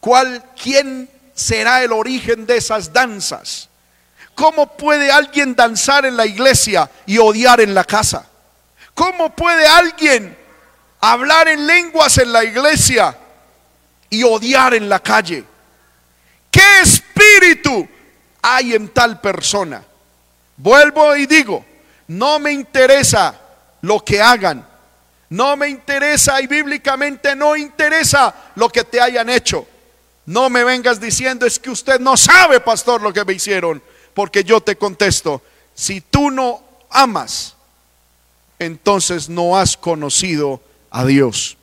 [0.00, 3.68] ¿Cuál, quién será el origen de esas danzas?
[4.34, 8.26] ¿Cómo puede alguien danzar en la iglesia y odiar en la casa?
[8.94, 10.36] ¿Cómo puede alguien
[11.00, 13.16] hablar en lenguas en la iglesia
[14.08, 15.44] y odiar en la calle?
[16.50, 17.88] ¿Qué espíritu
[18.42, 19.84] hay en tal persona?
[20.56, 21.64] Vuelvo y digo,
[22.08, 23.34] no me interesa
[23.82, 24.66] lo que hagan,
[25.30, 29.66] no me interesa y bíblicamente no interesa lo que te hayan hecho.
[30.26, 33.82] No me vengas diciendo es que usted no sabe, pastor, lo que me hicieron,
[34.14, 35.42] porque yo te contesto,
[35.74, 37.54] si tú no amas,
[38.58, 40.60] entonces no has conocido
[40.90, 41.56] a Dios.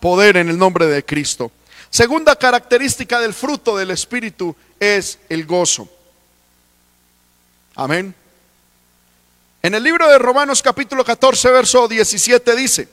[0.00, 1.50] Poder en el nombre de Cristo.
[1.90, 5.88] Segunda característica del fruto del Espíritu es el gozo.
[7.74, 8.14] Amén.
[9.62, 12.88] En el libro de Romanos capítulo 14, verso 17 dice,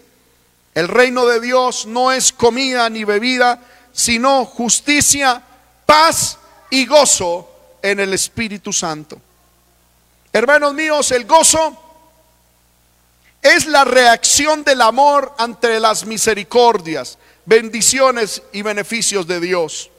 [0.75, 3.59] el reino de Dios no es comida ni bebida,
[3.93, 5.41] sino justicia,
[5.85, 6.37] paz
[6.69, 7.49] y gozo
[7.81, 9.19] en el Espíritu Santo.
[10.33, 11.81] Hermanos míos, el gozo
[13.41, 19.89] es la reacción del amor ante las misericordias, bendiciones y beneficios de Dios.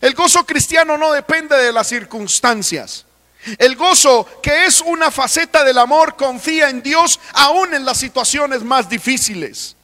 [0.00, 3.04] El gozo cristiano no depende de las circunstancias.
[3.58, 8.62] El gozo, que es una faceta del amor, confía en Dios aún en las situaciones
[8.62, 9.76] más difíciles.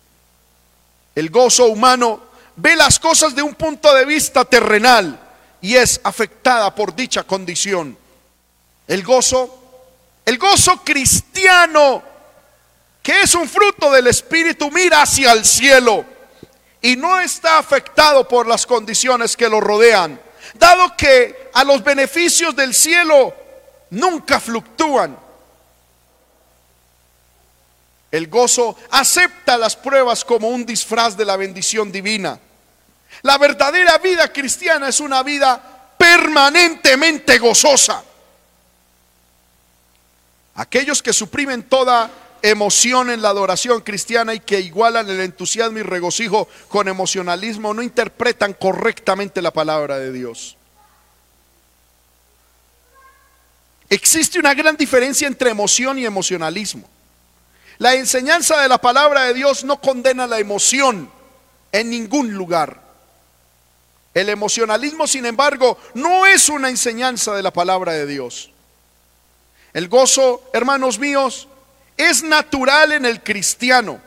[1.16, 2.20] El gozo humano
[2.56, 5.18] ve las cosas de un punto de vista terrenal
[5.62, 7.96] y es afectada por dicha condición.
[8.86, 9.80] El gozo,
[10.26, 12.02] el gozo cristiano,
[13.02, 16.04] que es un fruto del Espíritu, mira hacia el cielo
[16.82, 20.20] y no está afectado por las condiciones que lo rodean,
[20.54, 23.34] dado que a los beneficios del cielo
[23.88, 25.18] nunca fluctúan.
[28.10, 32.38] El gozo acepta las pruebas como un disfraz de la bendición divina.
[33.22, 38.02] La verdadera vida cristiana es una vida permanentemente gozosa.
[40.54, 42.10] Aquellos que suprimen toda
[42.42, 47.82] emoción en la adoración cristiana y que igualan el entusiasmo y regocijo con emocionalismo no
[47.82, 50.56] interpretan correctamente la palabra de Dios.
[53.88, 56.88] Existe una gran diferencia entre emoción y emocionalismo.
[57.78, 61.10] La enseñanza de la palabra de Dios no condena la emoción
[61.72, 62.80] en ningún lugar.
[64.14, 68.50] El emocionalismo, sin embargo, no es una enseñanza de la palabra de Dios.
[69.74, 71.48] El gozo, hermanos míos,
[71.98, 74.00] es natural en el cristiano.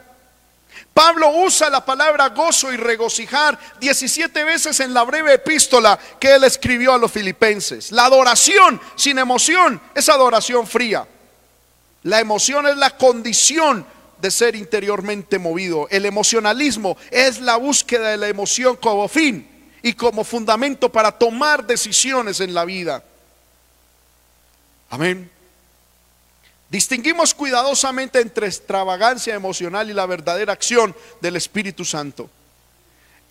[0.95, 6.43] Pablo usa la palabra gozo y regocijar 17 veces en la breve epístola que él
[6.43, 7.91] escribió a los filipenses.
[7.91, 11.07] La adoración sin emoción es adoración fría.
[12.03, 13.85] La emoción es la condición
[14.21, 15.87] de ser interiormente movido.
[15.89, 19.47] El emocionalismo es la búsqueda de la emoción como fin
[19.81, 23.03] y como fundamento para tomar decisiones en la vida.
[24.89, 25.29] Amén.
[26.69, 32.29] Distinguimos cuidadosamente entre extravagancia emocional y la verdadera acción del Espíritu Santo.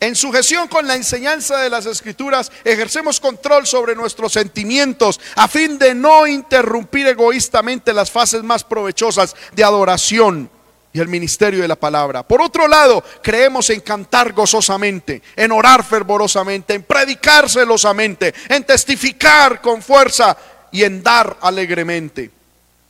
[0.00, 5.76] En sujeción con la enseñanza de las Escrituras, ejercemos control sobre nuestros sentimientos a fin
[5.76, 10.48] de no interrumpir egoístamente las fases más provechosas de adoración
[10.92, 12.22] y el ministerio de la palabra.
[12.22, 19.60] Por otro lado, creemos en cantar gozosamente, en orar fervorosamente, en predicar celosamente, en testificar
[19.60, 20.36] con fuerza
[20.70, 22.30] y en dar alegremente.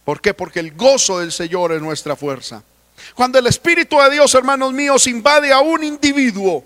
[0.04, 0.34] ¿Por qué?
[0.34, 2.62] Porque el gozo del Señor es nuestra fuerza.
[3.14, 6.64] Cuando el Espíritu de Dios, hermanos míos, invade a un individuo,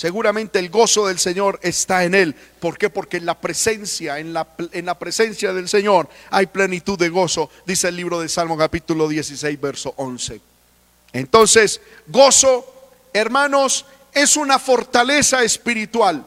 [0.00, 2.34] seguramente el gozo del Señor está en él.
[2.58, 2.88] ¿Por qué?
[2.88, 7.50] Porque en la presencia, en la, en la presencia del Señor hay plenitud de gozo,
[7.66, 10.40] dice el libro de Salmo capítulo 16, verso 11.
[11.12, 12.64] Entonces, gozo,
[13.12, 13.84] hermanos,
[14.14, 16.24] es una fortaleza espiritual.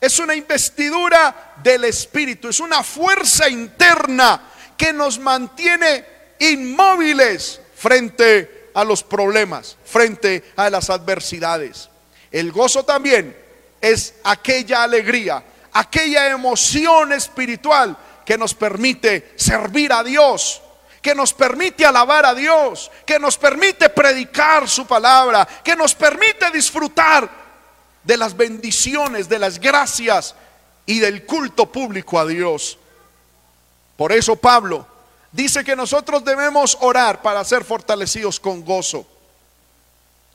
[0.00, 4.42] Es una investidura del Espíritu, es una fuerza interna
[4.76, 6.04] que nos mantiene
[6.40, 11.90] inmóviles frente a los problemas, frente a las adversidades.
[12.34, 13.36] El gozo también
[13.80, 20.60] es aquella alegría, aquella emoción espiritual que nos permite servir a Dios,
[21.00, 26.50] que nos permite alabar a Dios, que nos permite predicar su palabra, que nos permite
[26.50, 27.30] disfrutar
[28.02, 30.34] de las bendiciones, de las gracias
[30.86, 32.76] y del culto público a Dios.
[33.96, 34.88] Por eso Pablo
[35.30, 39.06] dice que nosotros debemos orar para ser fortalecidos con gozo.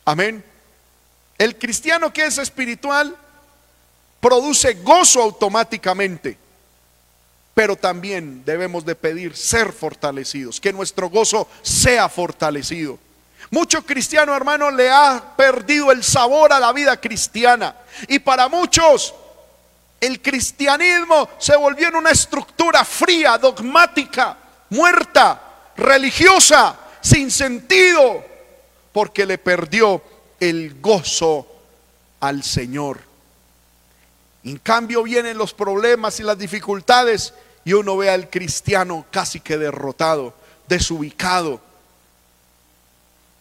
[0.05, 0.48] Amén.
[1.39, 3.15] El cristiano que es espiritual
[4.19, 6.37] produce gozo automáticamente,
[7.53, 12.99] pero también debemos de pedir ser fortalecidos, que nuestro gozo sea fortalecido.
[13.51, 17.73] Mucho cristiano hermano le ha perdido el sabor a la vida cristiana
[18.09, 19.15] y para muchos
[20.01, 24.37] el cristianismo se volvió en una estructura fría, dogmática,
[24.69, 25.41] muerta,
[25.77, 28.25] religiosa, sin sentido,
[28.91, 30.01] porque le perdió
[30.39, 31.47] el gozo
[32.19, 32.99] al Señor.
[34.43, 37.33] En cambio vienen los problemas y las dificultades
[37.65, 40.33] y uno ve al cristiano casi que derrotado,
[40.67, 41.59] desubicado.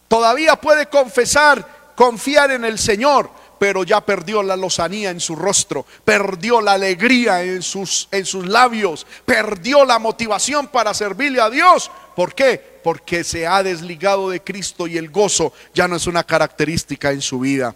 [0.07, 3.29] Todavía puede confesar, confiar en el Señor,
[3.59, 8.47] pero ya perdió la lozanía en su rostro, perdió la alegría en sus, en sus
[8.47, 11.91] labios, perdió la motivación para servirle a Dios.
[12.15, 12.79] ¿Por qué?
[12.83, 17.21] Porque se ha desligado de Cristo y el gozo ya no es una característica en
[17.21, 17.75] su vida.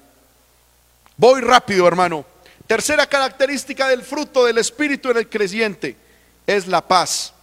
[1.17, 2.25] Voy rápido, hermano.
[2.65, 5.97] Tercera característica del fruto del Espíritu en el creyente
[6.47, 7.33] es la paz.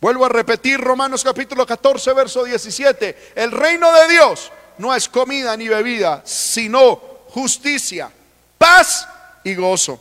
[0.00, 3.32] Vuelvo a repetir Romanos capítulo 14, verso 17.
[3.34, 8.10] El reino de Dios no es comida ni bebida, sino justicia,
[8.58, 9.08] paz
[9.44, 10.00] y gozo.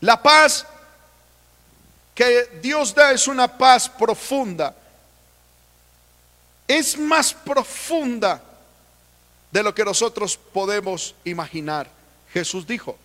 [0.00, 0.66] La paz
[2.14, 4.74] que Dios da es una paz profunda.
[6.66, 8.42] Es más profunda
[9.50, 11.88] de lo que nosotros podemos imaginar.
[12.32, 12.96] Jesús dijo,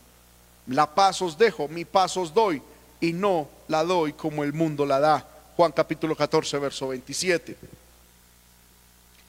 [0.67, 2.61] la paz os dejo, mi paz os doy,
[2.99, 5.25] y no la doy como el mundo la da.
[5.55, 7.57] Juan capítulo 14, verso 27.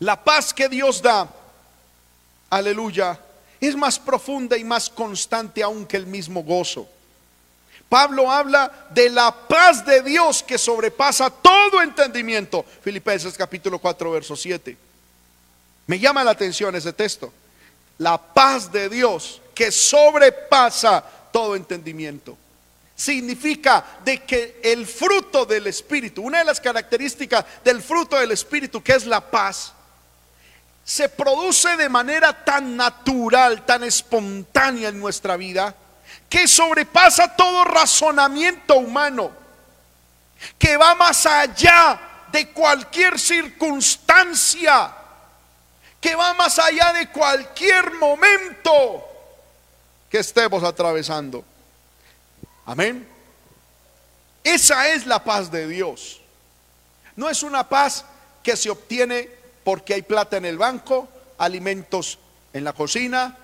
[0.01, 1.29] La paz que Dios da,
[2.51, 3.19] aleluya,
[3.69, 6.89] es más profunda y más constante aún que el mismo gozo.
[7.89, 12.65] Pablo habla de la paz de Dios que sobrepasa todo entendimiento.
[12.83, 14.77] Filipenses capítulo 4, verso 7.
[15.87, 17.33] Me llama la atención ese texto.
[17.99, 22.37] La paz de Dios que sobrepasa todo entendimiento.
[22.97, 28.83] Significa de que el fruto del Espíritu, una de las características del fruto del Espíritu,
[28.83, 29.73] que es la paz,
[30.85, 35.75] se produce de manera tan natural, tan espontánea en nuestra vida,
[36.29, 39.31] que sobrepasa todo razonamiento humano,
[40.59, 42.01] que va más allá
[42.33, 44.93] de cualquier circunstancia,
[46.01, 49.05] que va más allá de cualquier momento
[50.11, 51.45] que estemos atravesando.
[52.67, 53.09] Amén.
[54.43, 56.21] Esa es la paz de Dios.
[57.15, 58.05] No es una paz
[58.43, 61.09] que se obtiene porque hay plata en el banco,
[61.39, 62.19] alimentos
[62.53, 63.37] en la cocina,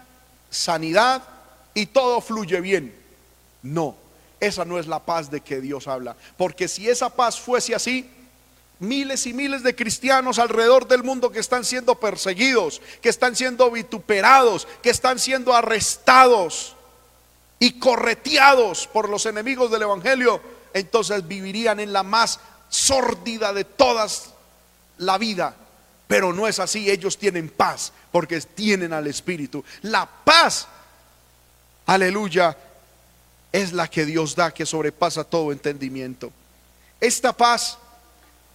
[0.51, 1.23] sanidad
[1.75, 2.95] y todo fluye bien.
[3.63, 3.97] No,
[4.41, 6.17] esa no es la paz de que Dios habla.
[6.37, 8.09] Porque si esa paz fuese así,
[8.81, 13.71] miles y miles de cristianos alrededor del mundo que están siendo perseguidos, que están siendo
[13.71, 16.77] vituperados, que están siendo arrestados
[17.59, 20.41] y correteados por los enemigos del Evangelio,
[20.75, 22.39] entonces vivirían en la más
[22.69, 24.31] sórdida de todas
[24.99, 25.57] la vida
[26.09, 29.63] pero no es así, ellos tienen paz porque tienen al Espíritu.
[29.83, 30.67] La paz,
[31.85, 32.57] aleluya,
[33.53, 36.33] es la que Dios da que sobrepasa todo entendimiento.
[36.99, 37.79] Esta paz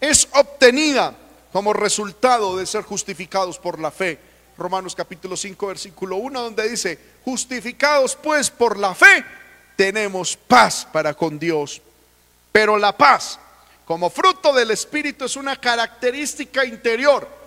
[0.02, 1.16] es obtenida
[1.54, 4.20] como resultado de ser justificados por la fe.
[4.58, 9.24] Romanos capítulo 5 versículo 1 donde dice, justificados pues por la fe,
[9.76, 11.84] tenemos paz para con Dios.
[12.52, 13.40] Pero la paz
[13.86, 17.43] como fruto del Espíritu es una característica interior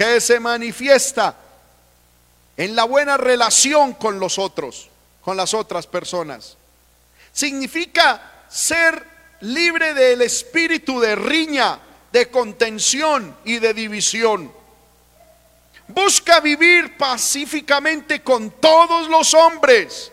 [0.00, 1.36] que se manifiesta
[2.56, 4.88] en la buena relación con los otros,
[5.20, 6.56] con las otras personas.
[7.34, 9.06] Significa ser
[9.40, 11.78] libre del espíritu de riña,
[12.10, 14.50] de contención y de división.
[15.88, 20.10] Busca vivir pacíficamente con todos los hombres.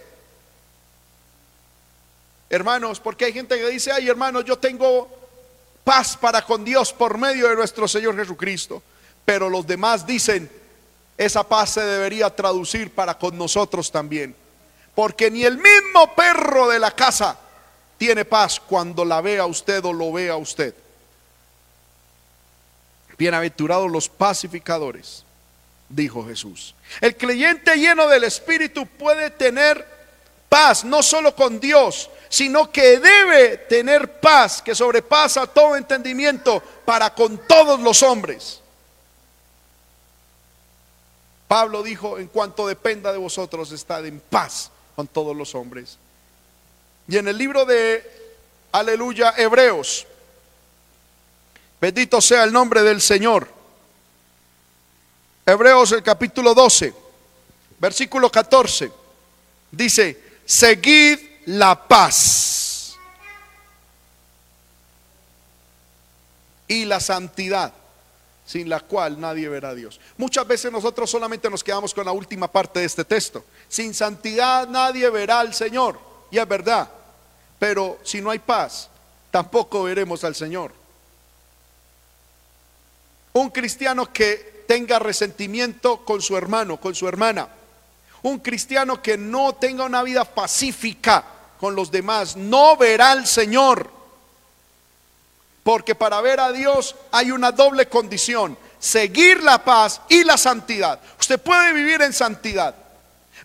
[2.50, 5.08] Hermanos, porque hay gente que dice, ay hermanos, yo tengo
[5.86, 8.84] paz para con Dios por medio de nuestro Señor Jesucristo
[9.28, 10.50] pero los demás dicen,
[11.18, 14.34] esa paz se debería traducir para con nosotros también.
[14.96, 17.38] Porque ni el mismo perro de la casa
[17.98, 20.74] tiene paz cuando la vea usted o lo vea usted.
[23.18, 25.26] Bienaventurados los pacificadores,
[25.90, 26.74] dijo Jesús.
[27.02, 29.86] El creyente lleno del Espíritu puede tener
[30.48, 37.14] paz no solo con Dios, sino que debe tener paz que sobrepasa todo entendimiento para
[37.14, 38.62] con todos los hombres.
[41.48, 45.98] Pablo dijo, en cuanto dependa de vosotros, estad en paz con todos los hombres.
[47.08, 48.04] Y en el libro de
[48.74, 50.06] Aleluya, Hebreos,
[51.80, 53.48] bendito sea el nombre del Señor.
[55.46, 56.94] Hebreos el capítulo 12,
[57.80, 58.92] versículo 14,
[59.72, 62.98] dice, seguid la paz
[66.68, 67.74] y la santidad
[68.48, 70.00] sin la cual nadie verá a Dios.
[70.16, 73.44] Muchas veces nosotros solamente nos quedamos con la última parte de este texto.
[73.68, 76.00] Sin santidad nadie verá al Señor.
[76.32, 76.90] Y es verdad.
[77.60, 78.90] Pero si no hay paz,
[79.32, 80.72] tampoco veremos al Señor.
[83.34, 87.50] Un cristiano que tenga resentimiento con su hermano, con su hermana.
[88.24, 91.26] Un cristiano que no tenga una vida pacífica
[91.60, 93.97] con los demás, no verá al Señor.
[95.68, 100.98] Porque para ver a Dios hay una doble condición, seguir la paz y la santidad.
[101.20, 102.74] Usted puede vivir en santidad,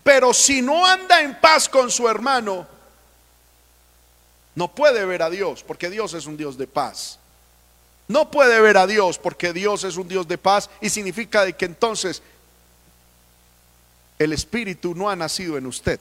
[0.04, 2.64] pero si no anda en paz con su hermano,
[4.54, 7.18] no puede ver a Dios, porque Dios es un Dios de paz.
[8.06, 11.54] No puede ver a Dios porque Dios es un Dios de paz y significa de
[11.54, 12.22] que entonces
[14.20, 15.98] el Espíritu no ha nacido en usted.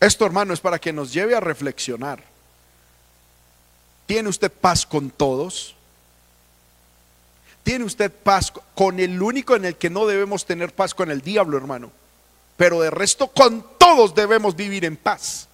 [0.00, 2.24] Esto, hermano, es para que nos lleve a reflexionar.
[4.06, 5.76] ¿Tiene usted paz con todos?
[7.62, 11.20] ¿Tiene usted paz con el único en el que no debemos tener paz con el
[11.20, 11.92] diablo, hermano?
[12.56, 15.46] Pero de resto, con todos debemos vivir en paz.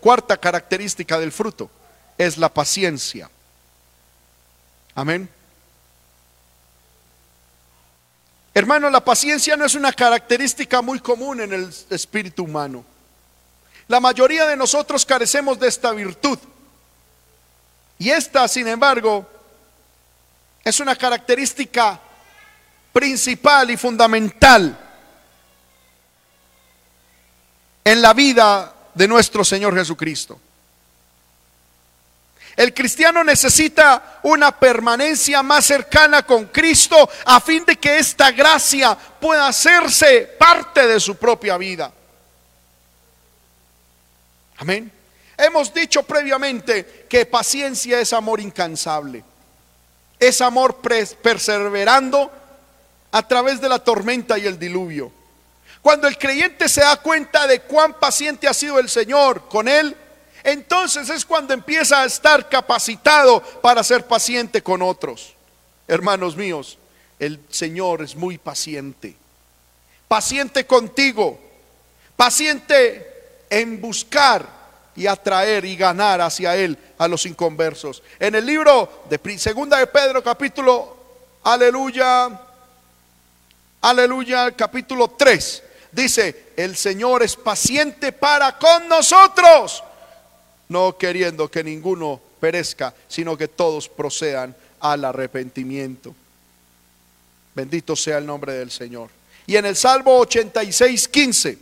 [0.00, 1.70] cuarta característica del fruto
[2.16, 3.30] es la paciencia.
[4.94, 5.28] Amén.
[8.52, 12.84] Hermano, la paciencia no es una característica muy común en el espíritu humano.
[13.86, 16.38] La mayoría de nosotros carecemos de esta virtud.
[17.98, 19.28] Y esta, sin embargo,
[20.64, 22.00] es una característica
[22.92, 24.78] principal y fundamental
[27.84, 30.40] en la vida de nuestro Señor Jesucristo.
[32.56, 38.94] El cristiano necesita una permanencia más cercana con Cristo a fin de que esta gracia
[38.94, 41.92] pueda hacerse parte de su propia vida.
[44.58, 44.92] Amén.
[45.38, 49.24] Hemos dicho previamente que paciencia es amor incansable.
[50.18, 50.82] Es amor
[51.22, 52.30] perseverando
[53.10, 55.10] a través de la tormenta y el diluvio.
[55.80, 59.96] Cuando el creyente se da cuenta de cuán paciente ha sido el Señor con él,
[60.44, 65.34] entonces es cuando empieza a estar capacitado para ser paciente con otros.
[65.86, 66.78] Hermanos míos,
[67.18, 69.16] el Señor es muy paciente.
[70.08, 71.38] Paciente contigo.
[72.16, 73.06] Paciente
[73.50, 74.60] en buscar
[74.96, 78.02] y atraer y ganar hacia Él a los inconversos.
[78.18, 80.96] En el libro de Segunda de Pedro, capítulo,
[81.42, 82.28] aleluya,
[83.80, 85.62] aleluya, capítulo 3,
[85.92, 89.82] dice, el Señor es paciente para con nosotros
[90.70, 96.14] no queriendo que ninguno perezca, sino que todos procedan al arrepentimiento.
[97.54, 99.10] Bendito sea el nombre del Señor.
[99.46, 101.58] Y en el Salmo 86, 15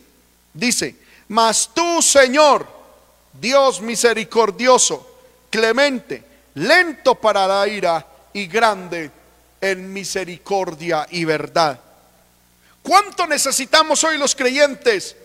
[0.52, 0.96] dice,
[1.28, 2.66] mas tú, Señor,
[3.32, 6.22] Dios misericordioso, clemente,
[6.54, 9.10] lento para la ira y grande
[9.58, 11.80] en misericordia y verdad.
[12.82, 15.16] ¿Cuánto necesitamos hoy los creyentes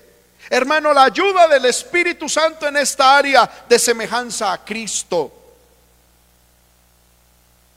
[0.49, 5.31] Hermano, la ayuda del Espíritu Santo en esta área de semejanza a Cristo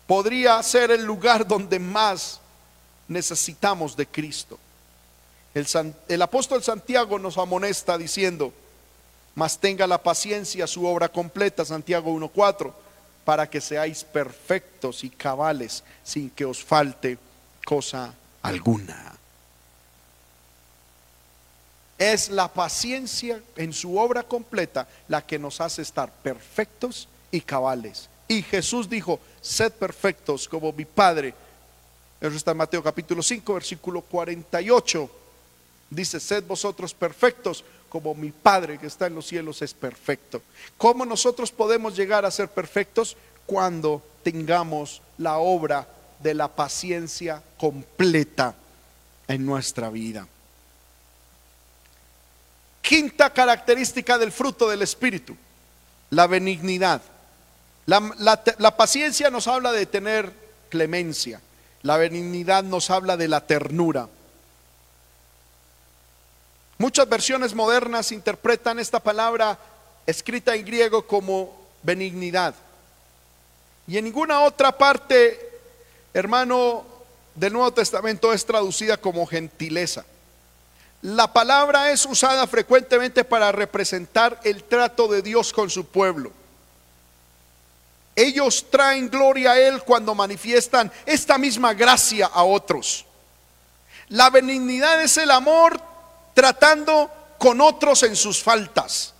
[0.07, 2.41] podría ser el lugar donde más
[3.09, 4.59] necesitamos de Cristo.
[6.09, 8.53] El, apóstol Santiago nos amonesta diciendo,
[9.35, 12.73] mas tenga la paciencia su obra completa, Santiago 1.4,
[13.25, 17.19] para que seáis perfectos y cabales sin que os falte
[17.65, 19.16] cosa alguna.
[21.99, 28.09] Es la paciencia en su obra completa la que nos hace estar perfectos y cabales.
[28.29, 31.35] Y Jesús dijo, sed perfectos como mi Padre.
[32.21, 35.11] Eso está en Mateo capítulo 5, versículo 48.
[35.91, 40.43] Dice, sed vosotros perfectos como mi Padre que está en los cielos es perfecto.
[40.77, 43.17] ¿Cómo nosotros podemos llegar a ser perfectos?
[43.47, 45.87] Cuando tengamos la obra
[46.21, 48.55] de la paciencia completa
[49.29, 50.27] en nuestra vida.
[52.87, 55.37] Quinta característica del fruto del Espíritu,
[56.11, 57.03] la benignidad.
[57.85, 60.33] La, paciencia nos habla de tener
[60.69, 61.41] clemencia.
[61.83, 64.09] La benignidad nos habla de la ternura.
[66.79, 69.59] Muchas versiones modernas interpretan esta palabra
[70.07, 72.55] escrita en griego como benignidad.
[73.89, 75.59] Y en ninguna otra parte,
[76.15, 76.87] hermano,
[77.35, 80.05] del Nuevo Testamento es traducida como gentileza.
[81.07, 86.33] La palabra es usada frecuentemente para representar el trato de Dios con su pueblo.
[88.17, 93.05] Ellos traen gloria a Él cuando manifiestan esta misma gracia a otros.
[94.09, 95.81] La benignidad es el amor
[96.35, 99.15] tratando con otros en sus faltas.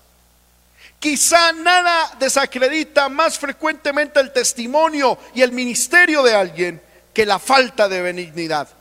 [0.99, 6.83] Quizá nada desacredita más frecuentemente el testimonio y el ministerio de alguien
[7.15, 8.76] que la falta de benignidad.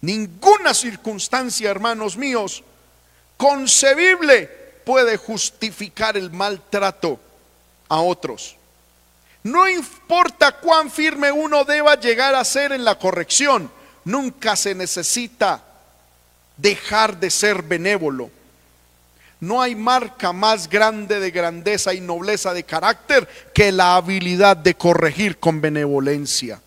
[0.00, 2.62] Ninguna circunstancia, hermanos míos,
[3.36, 4.46] concebible
[4.84, 7.20] puede justificar el maltrato
[7.88, 8.56] a otros.
[9.42, 13.70] No importa cuán firme uno deba llegar a ser en la corrección,
[14.04, 15.62] nunca se necesita
[16.56, 18.30] dejar de ser benévolo.
[19.40, 24.74] No hay marca más grande de grandeza y nobleza de carácter que la habilidad de
[24.74, 26.60] corregir con benevolencia.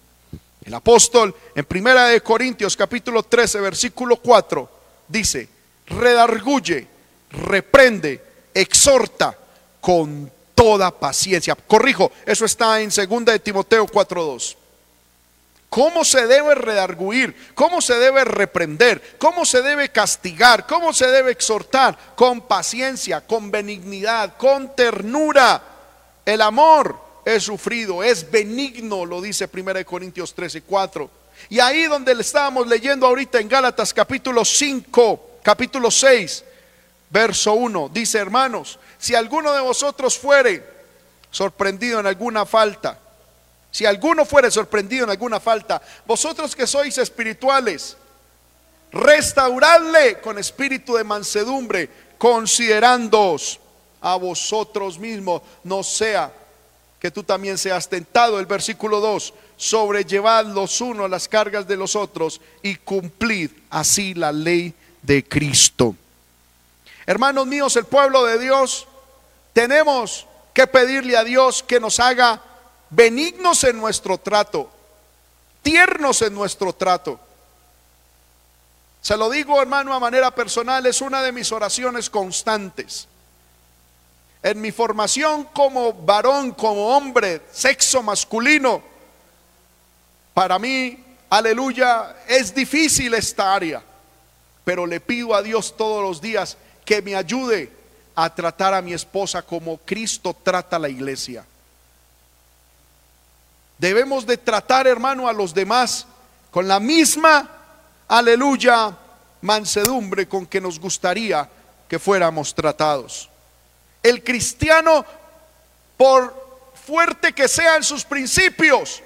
[0.64, 4.70] El apóstol en Primera de Corintios capítulo 13 versículo 4
[5.08, 5.50] dice,
[5.88, 6.88] redarguye,
[7.32, 9.38] reprende, exhorta
[9.82, 11.56] con toda paciencia.
[11.56, 14.58] Corrijo, eso está en Segunda de Timoteo 4:2
[15.74, 21.32] cómo se debe redarguir, cómo se debe reprender, cómo se debe castigar, cómo se debe
[21.32, 25.64] exhortar, con paciencia, con benignidad, con ternura.
[26.24, 26.96] El amor
[27.26, 31.10] es sufrido, es benigno, lo dice 1 Corintios 13, 4.
[31.50, 36.44] Y ahí donde le estábamos leyendo ahorita en Gálatas capítulo 5, capítulo 6,
[37.10, 40.64] verso 1, dice hermanos, si alguno de vosotros fuere
[41.32, 43.00] sorprendido en alguna falta,
[43.72, 47.98] si alguno fuere sorprendido en alguna falta, vosotros que sois espirituales,
[48.92, 53.60] restauradle con espíritu de mansedumbre, considerándoos
[54.02, 56.32] a vosotros mismos, no sea
[57.04, 58.40] que tú también seas tentado.
[58.40, 64.32] El versículo 2, sobrellevad los unos las cargas de los otros y cumplid así la
[64.32, 65.98] ley de Cristo.
[67.06, 68.88] Hermanos míos, el pueblo de Dios,
[69.52, 72.42] tenemos que pedirle a Dios que nos haga
[72.90, 74.72] benignos en nuestro trato,
[75.62, 77.20] tiernos en nuestro trato.
[79.02, 83.10] Se lo digo, hermano, a manera personal, es una de mis oraciones constantes.
[84.44, 88.84] En mi formación como varón, como hombre, sexo masculino,
[90.34, 93.82] para mí, aleluya, es difícil esta área,
[94.66, 97.72] pero le pido a Dios todos los días que me ayude
[98.16, 101.46] a tratar a mi esposa como Cristo trata a la iglesia.
[103.78, 106.06] Debemos de tratar, hermano, a los demás
[106.52, 107.50] con la misma,
[108.08, 108.96] aleluya,
[109.42, 111.50] mansedumbre con que nos gustaría
[111.88, 113.30] que fuéramos tratados.
[114.04, 115.06] El cristiano,
[115.98, 119.02] por fuerte que sean sus principios,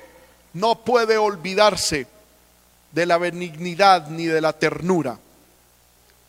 [0.54, 2.08] no puede olvidarse
[2.92, 5.20] de la benignidad ni de la ternura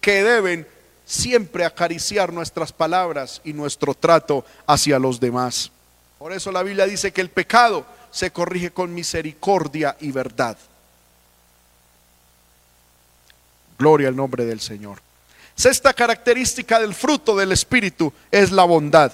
[0.00, 0.68] que deben
[1.06, 5.72] siempre acariciar nuestras palabras y nuestro trato hacia los demás.
[6.18, 10.58] Por eso la Biblia dice que el pecado se corrige con misericordia y verdad.
[13.78, 15.07] Gloria al nombre del Señor.
[15.59, 19.11] Sexta característica del fruto del Espíritu es la bondad.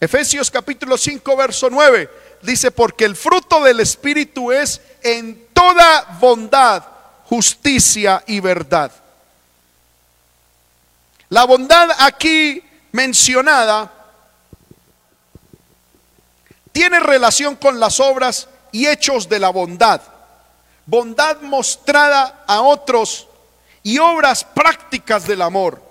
[0.00, 2.08] Efesios capítulo 5, verso 9
[2.40, 6.82] dice, porque el fruto del Espíritu es en toda bondad,
[7.26, 8.90] justicia y verdad.
[11.28, 13.92] La bondad aquí mencionada
[16.72, 20.00] tiene relación con las obras y hechos de la bondad.
[20.86, 23.28] Bondad mostrada a otros
[23.82, 25.82] y obras prácticas del amor.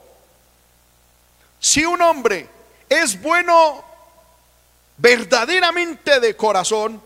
[1.60, 2.48] Si un hombre
[2.88, 3.84] es bueno
[4.98, 7.02] verdaderamente de corazón,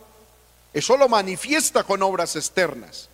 [0.74, 3.10] eso lo manifiesta con obras externas.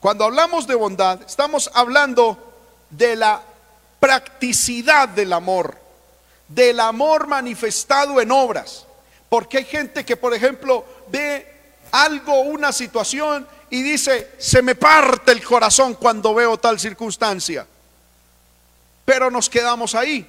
[0.00, 2.52] Cuando hablamos de bondad, estamos hablando
[2.90, 3.42] de la
[4.00, 5.82] practicidad del amor
[6.54, 8.86] del amor manifestado en obras.
[9.28, 11.46] Porque hay gente que, por ejemplo, ve
[11.90, 17.66] algo, una situación y dice, se me parte el corazón cuando veo tal circunstancia.
[19.02, 20.26] Pero nos quedamos ahí.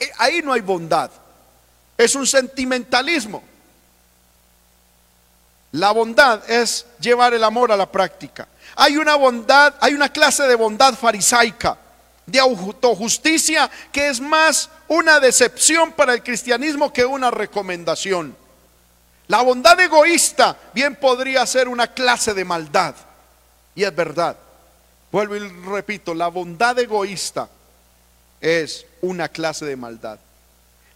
[0.00, 1.08] Eh, ahí no hay bondad.
[1.96, 3.44] Es un sentimentalismo.
[5.70, 8.48] La bondad es llevar el amor a la práctica.
[8.74, 11.78] Hay una bondad, hay una clase de bondad farisaica
[12.26, 18.41] de autojusticia que es más una decepción para el cristianismo que una recomendación.
[19.32, 22.94] La bondad egoísta bien podría ser una clase de maldad.
[23.74, 24.36] Y es verdad.
[25.10, 27.48] Vuelvo y repito, la bondad egoísta
[28.42, 30.18] es una clase de maldad.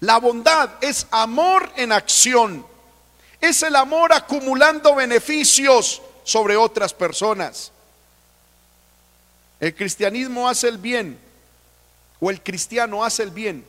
[0.01, 2.67] La bondad es amor en acción.
[3.41, 7.73] Es el amor acumulando beneficios sobre otras personas.
[9.61, 11.19] El cristianismo hace el bien,
[12.21, 13.65] o el cristiano hace el bien,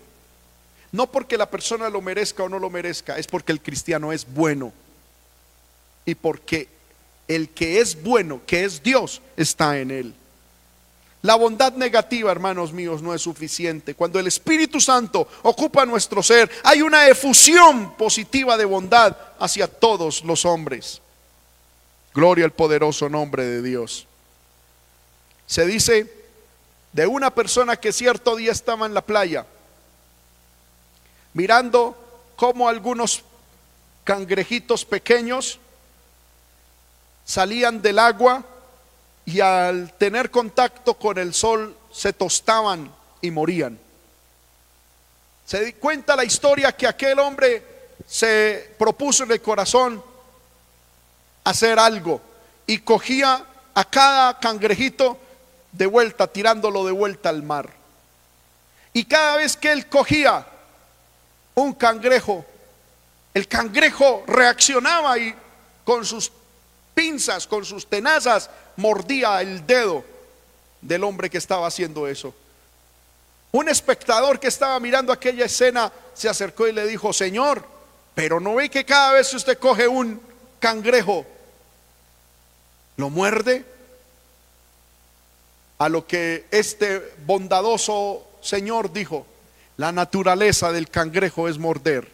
[0.97, 4.25] no porque la persona lo merezca o no lo merezca, es porque el cristiano es
[4.25, 4.73] bueno.
[6.05, 6.67] Y porque
[7.27, 10.15] el que es bueno, que es Dios, está en él.
[11.21, 13.93] La bondad negativa, hermanos míos, no es suficiente.
[13.93, 20.23] Cuando el Espíritu Santo ocupa nuestro ser, hay una efusión positiva de bondad hacia todos
[20.23, 20.99] los hombres.
[22.11, 24.07] Gloria al poderoso nombre de Dios.
[25.45, 26.11] Se dice
[26.91, 29.45] de una persona que cierto día estaba en la playa
[31.37, 31.95] mirando
[32.35, 33.21] cómo algunos
[34.03, 35.59] cangrejitos pequeños
[37.25, 38.43] salían del agua
[39.23, 43.77] y al tener contacto con el sol se tostaban y morían.
[45.45, 47.63] Se cuenta la historia que aquel hombre
[48.07, 50.03] se propuso en el corazón
[51.43, 52.19] hacer algo
[52.65, 55.19] y cogía a cada cangrejito
[55.71, 57.69] de vuelta, tirándolo de vuelta al mar.
[58.91, 60.47] Y cada vez que él cogía
[61.57, 62.45] un cangrejo,
[63.33, 65.33] el cangrejo reaccionaba y
[65.83, 66.31] con sus
[66.93, 70.03] pinzas, con sus tenazas, mordía el dedo
[70.81, 72.33] del hombre que estaba haciendo eso.
[73.51, 77.63] Un espectador que estaba mirando aquella escena se acercó y le dijo, Señor,
[78.13, 80.21] pero no ve que cada vez que usted coge un
[80.59, 81.25] cangrejo,
[82.97, 83.65] lo muerde.
[85.79, 89.25] A lo que este bondadoso Señor dijo,
[89.77, 92.11] la naturaleza del cangrejo es morder,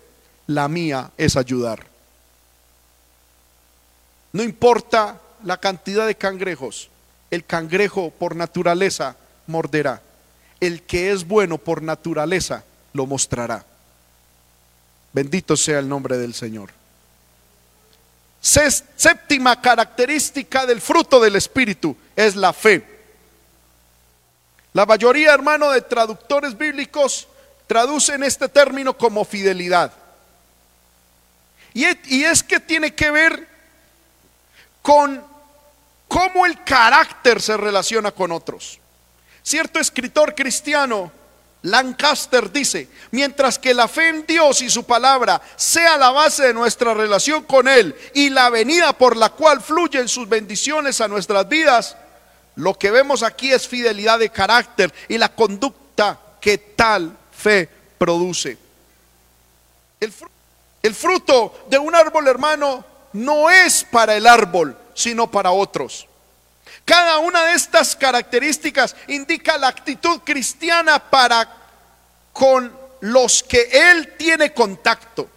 [0.47, 1.87] la mía es ayudar.
[4.33, 6.89] No importa la cantidad de cangrejos,
[7.31, 9.15] el cangrejo por naturaleza
[9.47, 10.01] morderá.
[10.59, 13.65] El que es bueno por naturaleza lo mostrará.
[15.11, 16.69] Bendito sea el nombre del Señor.
[18.39, 22.85] Séptima característica del fruto del Espíritu es la fe.
[24.73, 27.27] La mayoría, hermano, de traductores bíblicos
[27.67, 29.91] traducen este término como fidelidad.
[31.73, 33.47] Y es, que tiene que ver
[34.81, 35.23] con
[36.07, 38.79] cómo el carácter se relaciona con otros.
[39.41, 41.11] Cierto escritor cristiano,
[41.63, 46.53] Lancaster, dice, mientras que la fe en Dios y su palabra sea la base de
[46.53, 51.49] nuestra relación con Él y la venida por la cual fluyen sus bendiciones a nuestras
[51.49, 51.97] vidas,
[52.55, 58.57] lo que vemos aquí es fidelidad de carácter y la conducta que tal fe produce.
[60.81, 62.83] El, fruto de un árbol, hermano,
[63.13, 66.07] no es para el árbol, sino para otros.
[66.85, 71.49] Cada una de estas características indica la actitud cristiana para
[72.33, 75.29] con los que Él tiene contacto.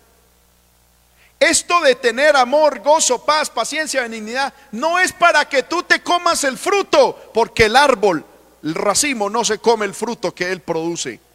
[1.39, 6.43] Esto de tener amor, gozo, paz, paciencia, benignidad, no es para que tú te comas
[6.45, 8.25] el fruto, porque el árbol,
[8.65, 11.26] el racimo, no se come el fruto que Él produce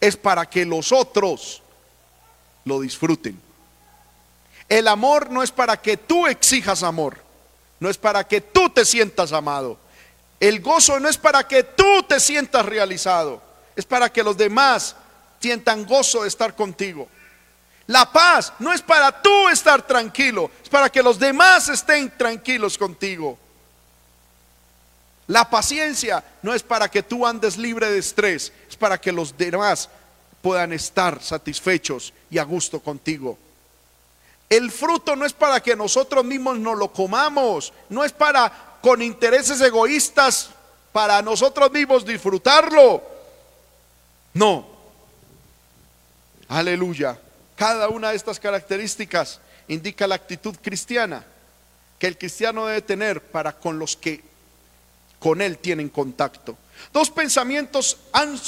[0.00, 1.62] es para que los otros
[2.64, 3.40] lo disfruten.
[4.68, 7.18] El amor no es para que tú exijas amor,
[7.80, 9.78] no es para que tú te sientas amado.
[10.40, 13.42] El gozo no es para que tú te sientas realizado,
[13.74, 14.94] es para que los demás
[15.40, 17.08] sientan gozo de estar contigo.
[17.86, 22.76] La paz no es para tú estar tranquilo, es para que los demás estén tranquilos
[22.76, 23.38] contigo.
[25.26, 29.36] La paciencia no es para que tú andes libre de estrés, es para que los
[29.36, 29.88] demás
[30.40, 33.38] puedan estar satisfechos y a gusto contigo.
[34.48, 39.02] El fruto no es para que nosotros mismos nos lo comamos, no es para con
[39.02, 40.50] intereses egoístas
[40.92, 43.02] para nosotros mismos disfrutarlo.
[44.34, 44.66] No.
[46.48, 47.18] Aleluya.
[47.56, 51.24] Cada una de estas características indica la actitud cristiana
[51.98, 54.22] que el cristiano debe tener para con los que
[55.18, 56.56] con Él tienen contacto.
[56.92, 58.40] Dos pensamientos han,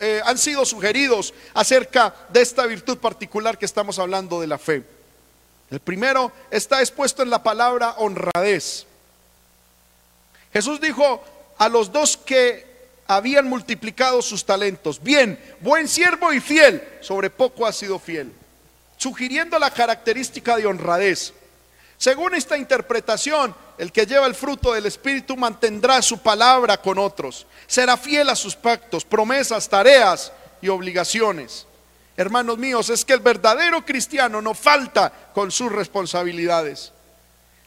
[0.00, 4.84] eh, han sido sugeridos acerca de esta virtud particular que estamos hablando de la fe.
[5.70, 8.86] El primero está expuesto en la palabra honradez.
[10.52, 11.22] Jesús dijo
[11.58, 12.66] a los dos que
[13.06, 18.32] habían multiplicado sus talentos, bien, buen siervo y fiel, sobre poco ha sido fiel,
[18.96, 21.32] sugiriendo la característica de honradez.
[21.98, 27.44] Según esta interpretación, el que lleva el fruto del Espíritu mantendrá su palabra con otros,
[27.66, 30.32] será fiel a sus pactos, promesas, tareas
[30.62, 31.66] y obligaciones.
[32.16, 36.92] hermanos míos, es que el verdadero cristiano no falta con sus responsabilidades.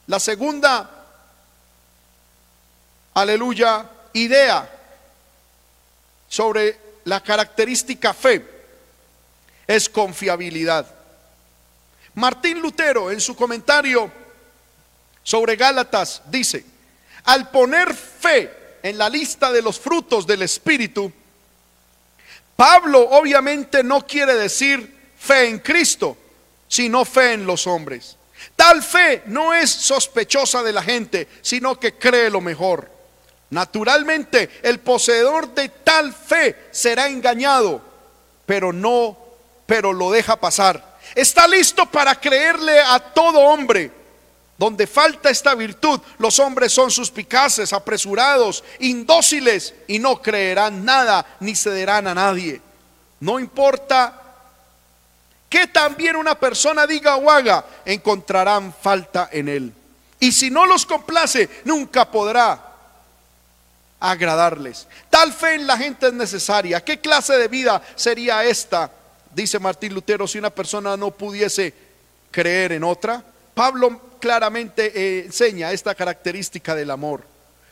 [0.07, 0.89] La segunda,
[3.13, 4.69] aleluya, idea
[6.27, 8.45] sobre la característica fe
[9.67, 10.85] es confiabilidad.
[12.15, 14.11] Martín Lutero en su comentario
[15.23, 16.65] sobre Gálatas dice,
[17.23, 21.11] al poner fe en la lista de los frutos del Espíritu,
[22.55, 26.17] Pablo obviamente no quiere decir fe en Cristo,
[26.67, 28.17] sino fe en los hombres.
[28.55, 32.89] Tal fe no es sospechosa de la gente, sino que cree lo mejor.
[33.51, 37.81] Naturalmente, el poseedor de tal fe será engañado,
[38.45, 39.17] pero no,
[39.65, 40.97] pero lo deja pasar.
[41.15, 43.91] Está listo para creerle a todo hombre.
[44.61, 51.55] Donde falta esta virtud, los hombres son suspicaces, apresurados, indóciles y no creerán nada ni
[51.55, 52.61] cederán a nadie.
[53.21, 54.21] No importa
[55.49, 59.73] que también una persona diga o haga, encontrarán falta en él.
[60.19, 62.63] Y si no los complace, nunca podrá
[63.99, 64.87] agradarles.
[65.09, 66.85] Tal fe en la gente es necesaria.
[66.85, 68.91] ¿Qué clase de vida sería esta?
[69.33, 71.73] Dice Martín Lutero, si una persona no pudiese
[72.29, 73.23] creer en otra.
[73.55, 77.25] Pablo claramente eh, enseña esta característica del amor.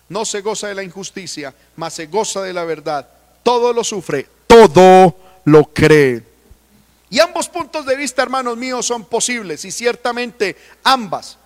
[0.10, 3.08] No se goza de la injusticia, mas se goza de la verdad.
[3.44, 6.24] Todo lo sufre, todo lo cree.
[7.10, 11.38] Y ambos puntos de vista, hermanos míos, son posibles y ciertamente ambas,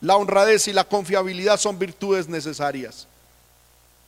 [0.00, 3.06] la honradez y la confiabilidad son virtudes necesarias.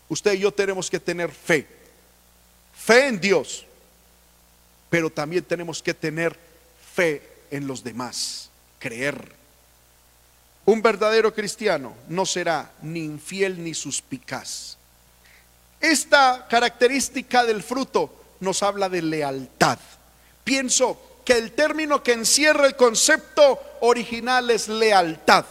[0.09, 1.67] Usted y yo tenemos que tener fe,
[2.75, 3.67] fe en Dios,
[4.89, 6.37] pero también tenemos que tener
[6.95, 9.35] fe en los demás, creer.
[10.67, 14.77] Un verdadero cristiano no será ni infiel ni suspicaz.
[15.81, 19.79] Esta característica del fruto nos habla de lealtad.
[20.45, 25.45] Pienso que el término que encierra el concepto original es lealtad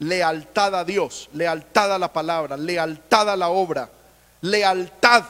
[0.00, 3.88] lealtad a Dios, lealtad a la palabra, lealtad a la obra,
[4.40, 5.24] lealtad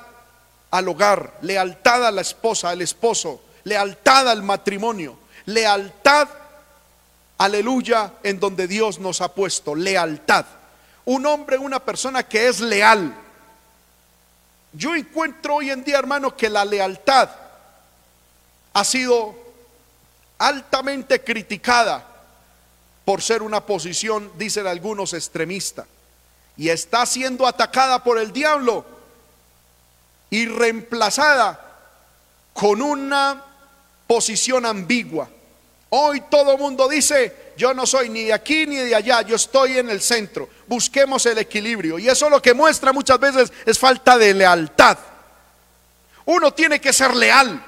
[0.70, 6.28] al hogar, lealtad a la esposa, al esposo, lealtad al matrimonio, lealtad,
[7.40, 10.44] aleluya, en donde Dios nos ha puesto, lealtad.
[11.06, 13.14] Un hombre, una persona que es leal.
[14.74, 17.30] Yo encuentro hoy en día, hermano, que la lealtad
[18.74, 19.34] ha sido
[20.36, 22.06] altamente criticada
[23.06, 25.86] por ser una posición, dicen algunos, extremista.
[26.58, 28.84] Y está siendo atacada por el diablo
[30.28, 31.58] y reemplazada
[32.52, 33.42] con una
[34.06, 35.30] posición ambigua.
[35.90, 39.78] Hoy todo mundo dice, yo no soy ni de aquí ni de allá, yo estoy
[39.78, 40.48] en el centro.
[40.66, 41.98] Busquemos el equilibrio.
[41.98, 44.96] Y eso lo que muestra muchas veces es falta de lealtad.
[46.26, 47.60] Uno tiene que ser leal.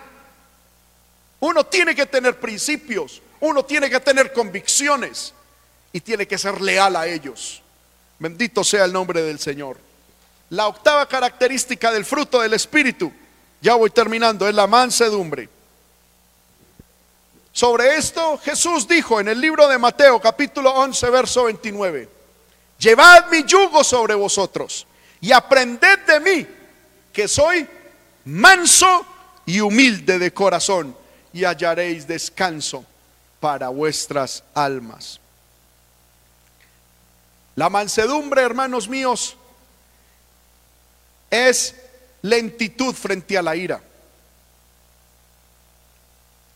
[1.41, 3.21] Uno tiene que tener principios.
[3.41, 5.35] Uno tiene que tener convicciones
[5.93, 7.61] y tiene que ser leal a ellos.
[8.21, 9.79] Bendito sea el nombre del Señor.
[10.51, 13.13] La octava característica del fruto del Espíritu,
[13.61, 15.49] ya voy terminando, es la mansedumbre.
[17.53, 22.09] Sobre esto Jesús dijo en el libro de Mateo capítulo 11 verso 29,
[22.79, 24.87] llevad mi yugo sobre vosotros
[25.21, 26.47] y aprended de mí,
[27.13, 27.69] que soy
[28.25, 29.07] manso
[29.45, 30.97] y humilde de corazón,
[31.33, 32.85] y hallaréis descanso
[33.39, 35.21] para vuestras almas.
[37.55, 39.37] La mansedumbre, hermanos míos,
[41.31, 41.75] es
[42.23, 43.83] lentitud frente a la ira.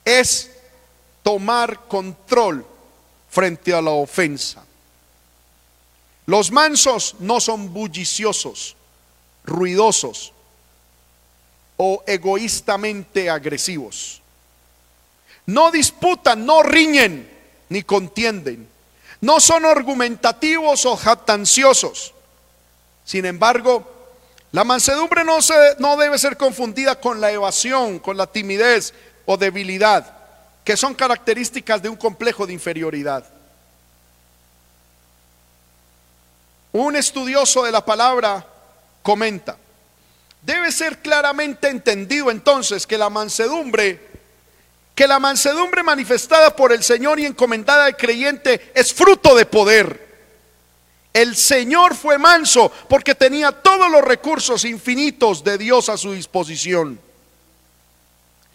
[0.04, 0.55] Es
[1.26, 2.64] tomar control
[3.28, 4.64] frente a la ofensa.
[6.24, 8.76] Los mansos no son bulliciosos,
[9.44, 10.32] ruidosos
[11.78, 14.22] o egoístamente agresivos.
[15.46, 17.28] No disputan, no riñen,
[17.70, 18.68] ni contienden.
[19.20, 22.14] No son argumentativos o jactanciosos.
[23.04, 23.84] Sin embargo,
[24.52, 29.36] la mansedumbre no, se, no debe ser confundida con la evasión, con la timidez o
[29.36, 30.15] debilidad,
[30.66, 33.24] que son características de un complejo de inferioridad.
[36.72, 38.44] Un estudioso de la palabra
[39.00, 39.56] comenta,
[40.42, 44.16] debe ser claramente entendido entonces que la mansedumbre
[44.96, 50.24] que la mansedumbre manifestada por el Señor y encomendada al creyente es fruto de poder.
[51.12, 57.05] El Señor fue manso porque tenía todos los recursos infinitos de Dios a su disposición.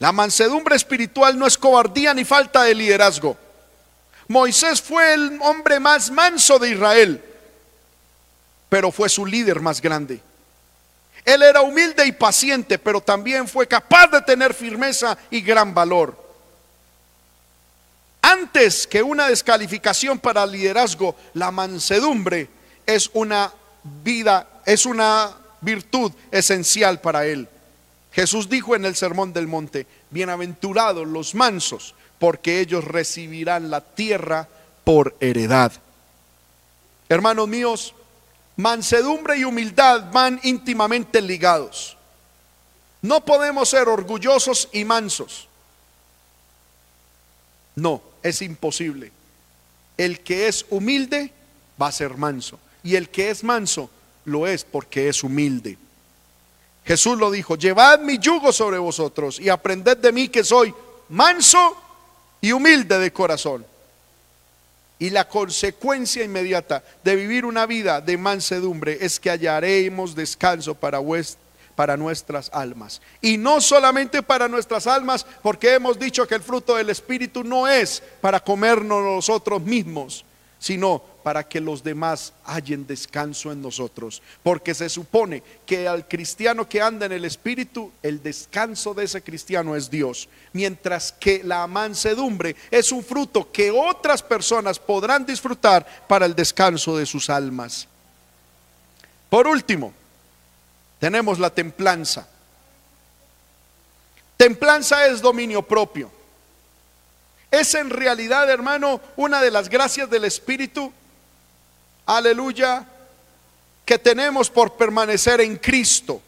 [0.02, 3.38] La mansedumbre espiritual no es cobardía ni falta de liderazgo.
[4.28, 7.24] Moisés fue el hombre más manso de Israel,
[8.68, 10.20] pero fue su líder más grande.
[11.24, 16.18] Él era humilde y paciente, pero también fue capaz de tener firmeza y gran valor.
[18.24, 22.50] Antes que una descalificación para liderazgo, la mansedumbre
[22.88, 25.30] es una vida, es una
[25.62, 27.48] virtud esencial para él.
[28.12, 34.48] Jesús dijo en el Sermón del Monte, bienaventurados los mansos, porque ellos recibirán la tierra
[34.84, 35.72] por heredad.
[37.08, 37.94] Hermanos míos,
[38.58, 41.98] mansedumbre y humildad van íntimamente ligados.
[43.02, 45.48] No podemos ser orgullosos y mansos.
[47.76, 49.12] No, es imposible.
[49.98, 51.34] El que es humilde
[51.82, 52.60] va a ser manso.
[52.84, 53.90] Y el que es manso
[54.26, 55.78] lo es porque es humilde.
[56.84, 60.74] Jesús lo dijo, llevad mi yugo sobre vosotros y aprended de mí que soy
[61.10, 61.78] manso
[62.42, 63.66] y humilde de corazón.
[64.98, 71.00] Y la consecuencia inmediata de vivir una vida de mansedumbre es que hallaremos descanso para,
[71.76, 73.02] para nuestras almas.
[73.20, 77.68] Y no solamente para nuestras almas, porque hemos dicho que el fruto del Espíritu no
[77.68, 80.24] es para comernos nosotros mismos,
[80.60, 84.22] sino para que los demás hallen descanso en nosotros.
[84.44, 89.22] Porque se supone que al cristiano que anda en el Espíritu, el descanso de ese
[89.22, 90.30] cristiano es Dios.
[90.54, 96.98] Mientras que la mansedumbre es un fruto que otras personas podrán disfrutar para el descanso
[96.98, 97.88] de sus almas.
[99.30, 99.94] Por último,
[101.00, 102.28] tenemos la templanza.
[104.38, 106.12] Templanza es dominio propio.
[107.52, 110.94] Es en realidad, hermano, una de las gracias del Espíritu
[112.06, 112.86] aleluya,
[113.86, 116.22] que tenemos por permanecer en Cristo.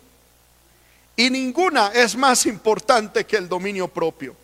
[1.15, 4.35] Y ninguna es más importante que el dominio propio.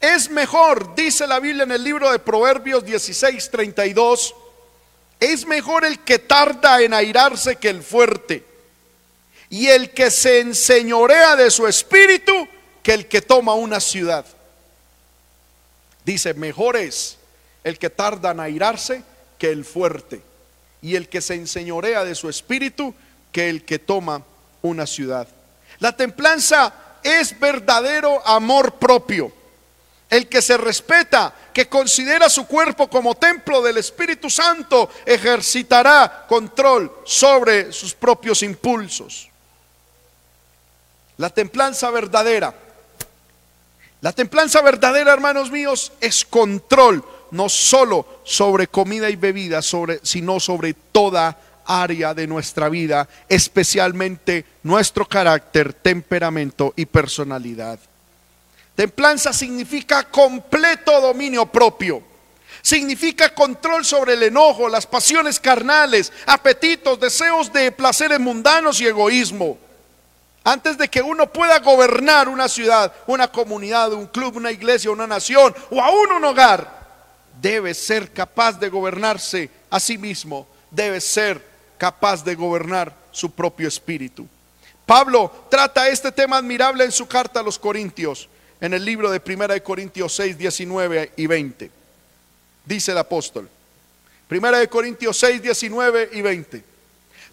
[0.00, 4.34] Es mejor, dice la Biblia en el libro de Proverbios 16, 32,
[5.20, 8.44] es mejor el que tarda en airarse que el fuerte.
[9.48, 12.48] Y el que se enseñorea de su espíritu
[12.82, 14.26] que el que toma una ciudad.
[16.04, 17.16] Dice, mejor es
[17.62, 19.02] el que tarda en airarse
[19.44, 20.22] que el fuerte,
[20.80, 22.94] y el que se enseñorea de su espíritu
[23.30, 24.22] que el que toma
[24.62, 25.28] una ciudad.
[25.80, 26.72] La templanza
[27.02, 29.30] es verdadero amor propio.
[30.08, 36.90] El que se respeta, que considera su cuerpo como templo del Espíritu Santo, ejercitará control
[37.04, 39.28] sobre sus propios impulsos.
[41.18, 42.54] La templanza verdadera.
[44.00, 47.04] La templanza verdadera, hermanos míos, es control
[47.34, 55.06] no solo sobre comida y bebida, sino sobre toda área de nuestra vida, especialmente nuestro
[55.06, 57.78] carácter, temperamento y personalidad.
[58.76, 62.02] Templanza significa completo dominio propio.
[62.62, 69.58] Significa control sobre el enojo, las pasiones carnales, apetitos, deseos de placeres mundanos y egoísmo.
[70.44, 75.06] Antes de que uno pueda gobernar una ciudad, una comunidad, un club, una iglesia, una
[75.06, 76.83] nación o aún un hogar,
[77.44, 81.44] debe ser capaz de gobernarse a sí mismo, debe ser
[81.76, 84.26] capaz de gobernar su propio espíritu.
[84.86, 88.30] Pablo trata este tema admirable en su carta a los Corintios,
[88.62, 91.70] en el libro de Primera de Corintios 6, 19 y 20.
[92.64, 93.50] Dice el apóstol.
[94.26, 96.64] Primera de Corintios 6, 19 y 20.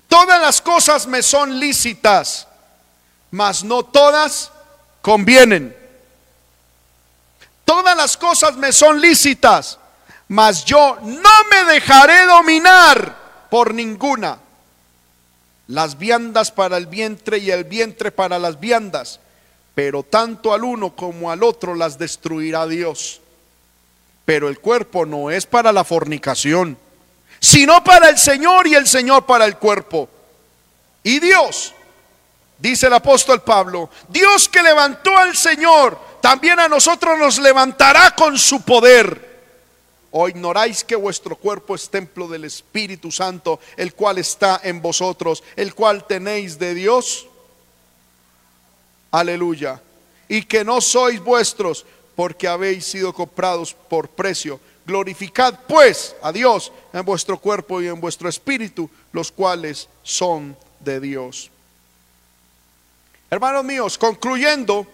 [0.09, 2.49] Todas las cosas me son lícitas,
[3.30, 4.51] mas no todas
[5.01, 5.74] convienen.
[7.64, 9.80] Todas las cosas me son lícitas,
[10.32, 14.40] mas yo no me dejaré dominar por ninguna.
[15.68, 19.20] Las viandas para el vientre y el vientre para las viandas,
[19.76, 23.20] pero tanto al uno como al otro las destruirá Dios.
[24.24, 26.78] Pero el cuerpo no es para la fornicación,
[27.42, 30.08] sino para el Señor y el Señor para el cuerpo.
[31.04, 31.74] Y Dios,
[32.58, 38.40] dice el apóstol Pablo, Dios que levantó al Señor, también a nosotros nos levantará con
[38.40, 39.31] su poder
[40.12, 45.41] ¿O ignoráis que vuestro cuerpo es templo del Espíritu Santo, el cual está en vosotros,
[45.55, 47.28] el cual tenéis de Dios?
[49.10, 49.81] Aleluya.
[50.27, 54.60] Y que no sois vuestros, porque habéis sido comprados por precio.
[54.86, 60.99] Glorificad pues a Dios en vuestro cuerpo y en vuestro espíritu, los cuales son de
[60.99, 61.49] Dios.
[63.30, 64.86] Hermanos míos, concluyendo,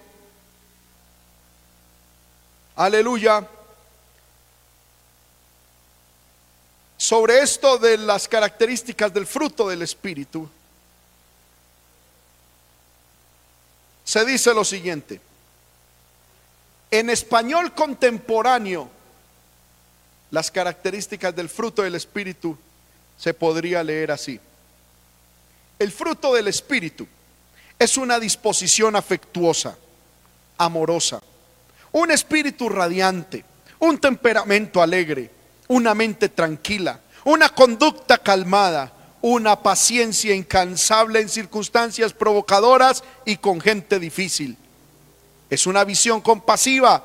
[2.76, 3.48] aleluya
[6.98, 10.50] sobre esto de las características del fruto del Espíritu,
[14.04, 15.22] se dice lo siguiente.
[16.90, 18.90] En español contemporáneo,
[20.32, 22.58] las características del fruto del Espíritu
[23.18, 24.40] se podría leer así.
[25.78, 27.08] El fruto del Espíritu
[27.78, 29.78] es una disposición afectuosa,
[30.58, 31.22] amorosa,
[31.92, 33.46] un espíritu radiante,
[33.80, 35.30] un temperamento alegre,
[35.68, 38.92] una mente tranquila, una conducta calmada,
[39.22, 44.58] una paciencia incansable en circunstancias provocadoras y con gente difícil.
[45.50, 47.04] Es una visión compasiva,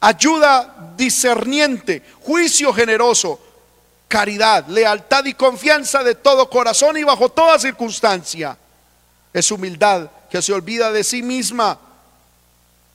[0.00, 3.40] ayuda discerniente, juicio generoso,
[4.08, 8.56] caridad, lealtad y confianza de todo corazón y bajo toda circunstancia.
[9.32, 11.78] Es humildad que se olvida de sí misma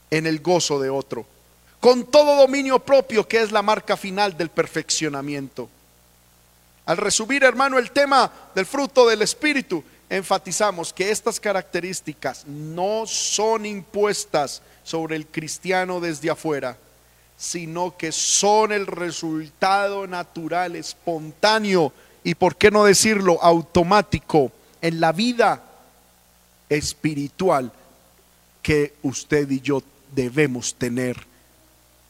[0.10, 1.26] en el gozo de otro,
[1.80, 5.70] con todo dominio propio que es la marca final del perfeccionamiento.
[6.86, 13.66] Al resumir, hermano, el tema del fruto del Espíritu, enfatizamos que estas características no son
[13.66, 16.78] impuestas sobre el cristiano desde afuera,
[17.38, 21.92] sino que son el resultado natural, espontáneo
[22.24, 24.52] y, por qué no decirlo, automático
[24.82, 25.62] en la vida
[26.70, 27.72] espiritual
[28.62, 29.84] que usted y yo
[30.14, 31.18] debemos tener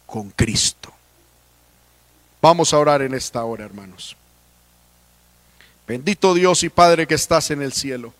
[0.07, 0.91] con Cristo.
[2.41, 4.17] Vamos a orar en esta hora, hermanos.
[5.87, 8.11] Bendito Dios y Padre que estás en el cielo.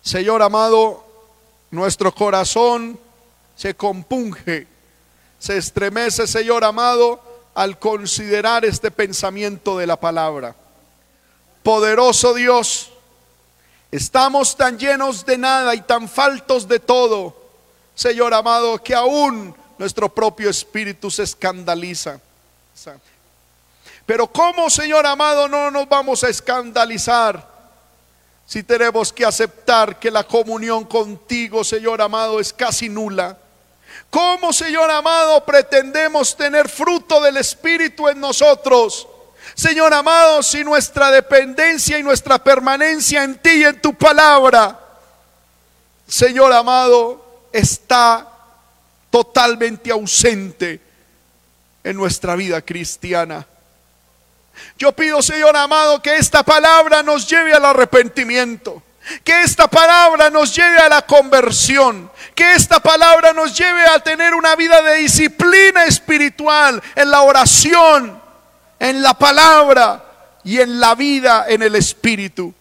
[0.00, 1.04] Señor amado,
[1.70, 2.98] nuestro corazón
[3.54, 4.66] se compunge
[5.38, 7.20] se estremece, Señor amado,
[7.54, 10.54] al considerar este pensamiento de la palabra.
[11.62, 12.90] Poderoso Dios,
[13.90, 17.36] estamos tan llenos de nada y tan faltos de todo,
[17.94, 22.20] Señor amado, que aún nuestro propio espíritu se escandaliza.
[24.04, 27.56] Pero ¿cómo, Señor amado, no nos vamos a escandalizar
[28.46, 33.36] si tenemos que aceptar que la comunión contigo, Señor amado, es casi nula?
[34.10, 39.08] ¿Cómo, Señor amado, pretendemos tener fruto del Espíritu en nosotros?
[39.54, 44.78] Señor amado, si nuestra dependencia y nuestra permanencia en ti y en tu palabra,
[46.06, 48.35] Señor amado, está
[49.16, 50.78] totalmente ausente
[51.82, 53.46] en nuestra vida cristiana.
[54.76, 58.82] Yo pido, Señor amado, que esta palabra nos lleve al arrepentimiento.
[59.24, 62.10] Que esta palabra nos lleve a la conversión.
[62.34, 68.20] Que esta palabra nos lleve a tener una vida de disciplina espiritual en la oración,
[68.78, 70.04] en la palabra
[70.44, 72.52] y en la vida en el espíritu.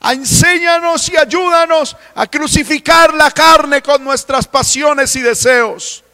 [0.00, 6.04] Enséñanos y ayúdanos a crucificar la carne con nuestras pasiones y deseos.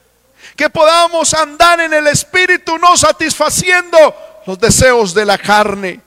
[0.56, 6.00] Que podamos andar en el espíritu no satisfaciendo los deseos de la carne.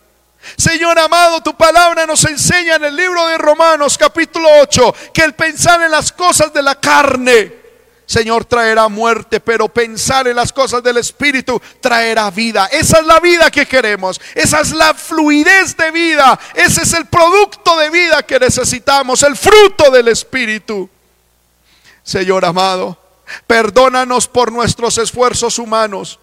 [0.55, 5.33] Señor amado, tu palabra nos enseña en el libro de Romanos capítulo 8 que el
[5.33, 7.53] pensar en las cosas de la carne,
[8.07, 12.69] Señor, traerá muerte, pero pensar en las cosas del Espíritu traerá vida.
[12.71, 17.07] Esa es la vida que queremos, esa es la fluidez de vida, ese es el
[17.07, 20.89] producto de vida que necesitamos, el fruto del Espíritu.
[22.01, 22.97] Señor amado,
[23.45, 26.17] perdónanos por nuestros esfuerzos humanos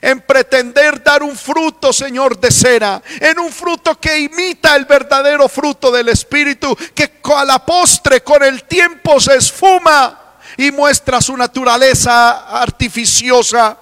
[0.00, 5.48] en pretender dar un fruto, Señor, de cera, en un fruto que imita el verdadero
[5.48, 10.25] fruto del Espíritu, que a la postre con el tiempo se esfuma
[10.56, 13.76] y muestra su naturaleza artificiosa.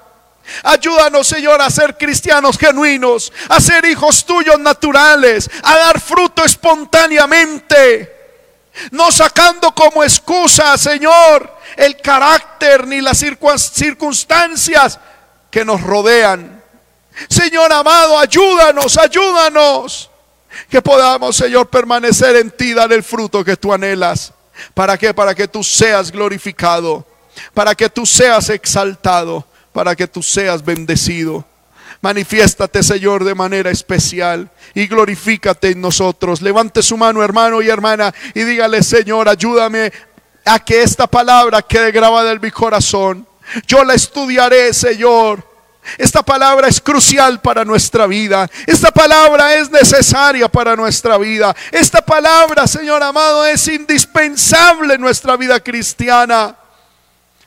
[0.63, 8.13] Ayúdanos, Señor, a ser cristianos genuinos, a ser hijos tuyos naturales, a dar fruto espontáneamente,
[8.91, 14.99] no sacando como excusa, Señor, el carácter ni las circunstancias
[15.51, 16.63] que nos rodean.
[17.29, 20.11] Señor amado, ayúdanos, ayúdanos.
[20.69, 24.33] Que podamos, Señor, permanecer en ti, dar el fruto que tú anhelas.
[24.75, 25.13] ¿Para qué?
[25.13, 27.07] Para que tú seas glorificado,
[27.53, 31.45] para que tú seas exaltado, para que tú seas bendecido.
[32.01, 36.43] Manifiéstate, Señor, de manera especial y glorifícate en nosotros.
[36.43, 39.91] Levante su mano, hermano y hermana, y dígale, Señor, ayúdame
[40.45, 43.27] a que esta palabra quede grabada en mi corazón.
[43.67, 45.54] Yo la estudiaré, Señor.
[45.99, 48.49] Esta palabra es crucial para nuestra vida.
[48.67, 51.55] Esta palabra es necesaria para nuestra vida.
[51.71, 56.57] Esta palabra, Señor amado, es indispensable en nuestra vida cristiana.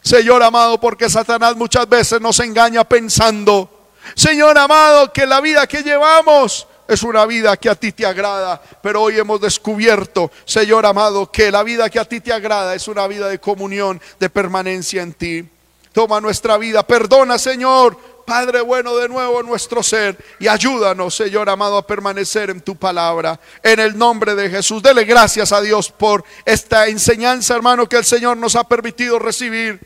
[0.01, 5.84] Señor amado, porque Satanás muchas veces nos engaña pensando, Señor amado, que la vida que
[5.84, 11.30] llevamos es una vida que a ti te agrada, pero hoy hemos descubierto, Señor amado,
[11.30, 15.01] que la vida que a ti te agrada es una vida de comunión, de permanencia
[15.01, 15.49] en ti.
[15.91, 16.85] Toma nuestra vida.
[16.85, 17.97] Perdona, Señor,
[18.27, 20.17] Padre bueno, de nuevo nuestro ser.
[20.37, 23.39] Y ayúdanos, Señor amado, a permanecer en tu palabra.
[23.63, 24.83] En el nombre de Jesús.
[24.83, 29.79] Dele gracias a Dios por esta enseñanza, hermano, que el Señor nos ha permitido recibir.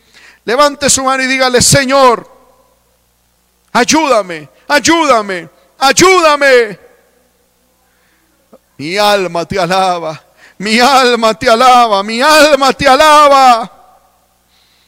[0.43, 2.27] Levante su mano y dígale, Señor,
[3.73, 5.47] ayúdame, ayúdame,
[5.77, 6.79] ayúdame.
[8.75, 10.19] Mi alma te alaba.
[10.57, 12.01] Mi alma te alaba.
[12.01, 13.71] Mi alma te alaba.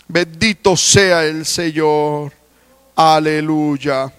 [0.07, 2.42] Bendito sea el Señor.
[2.95, 4.11] Aleluya.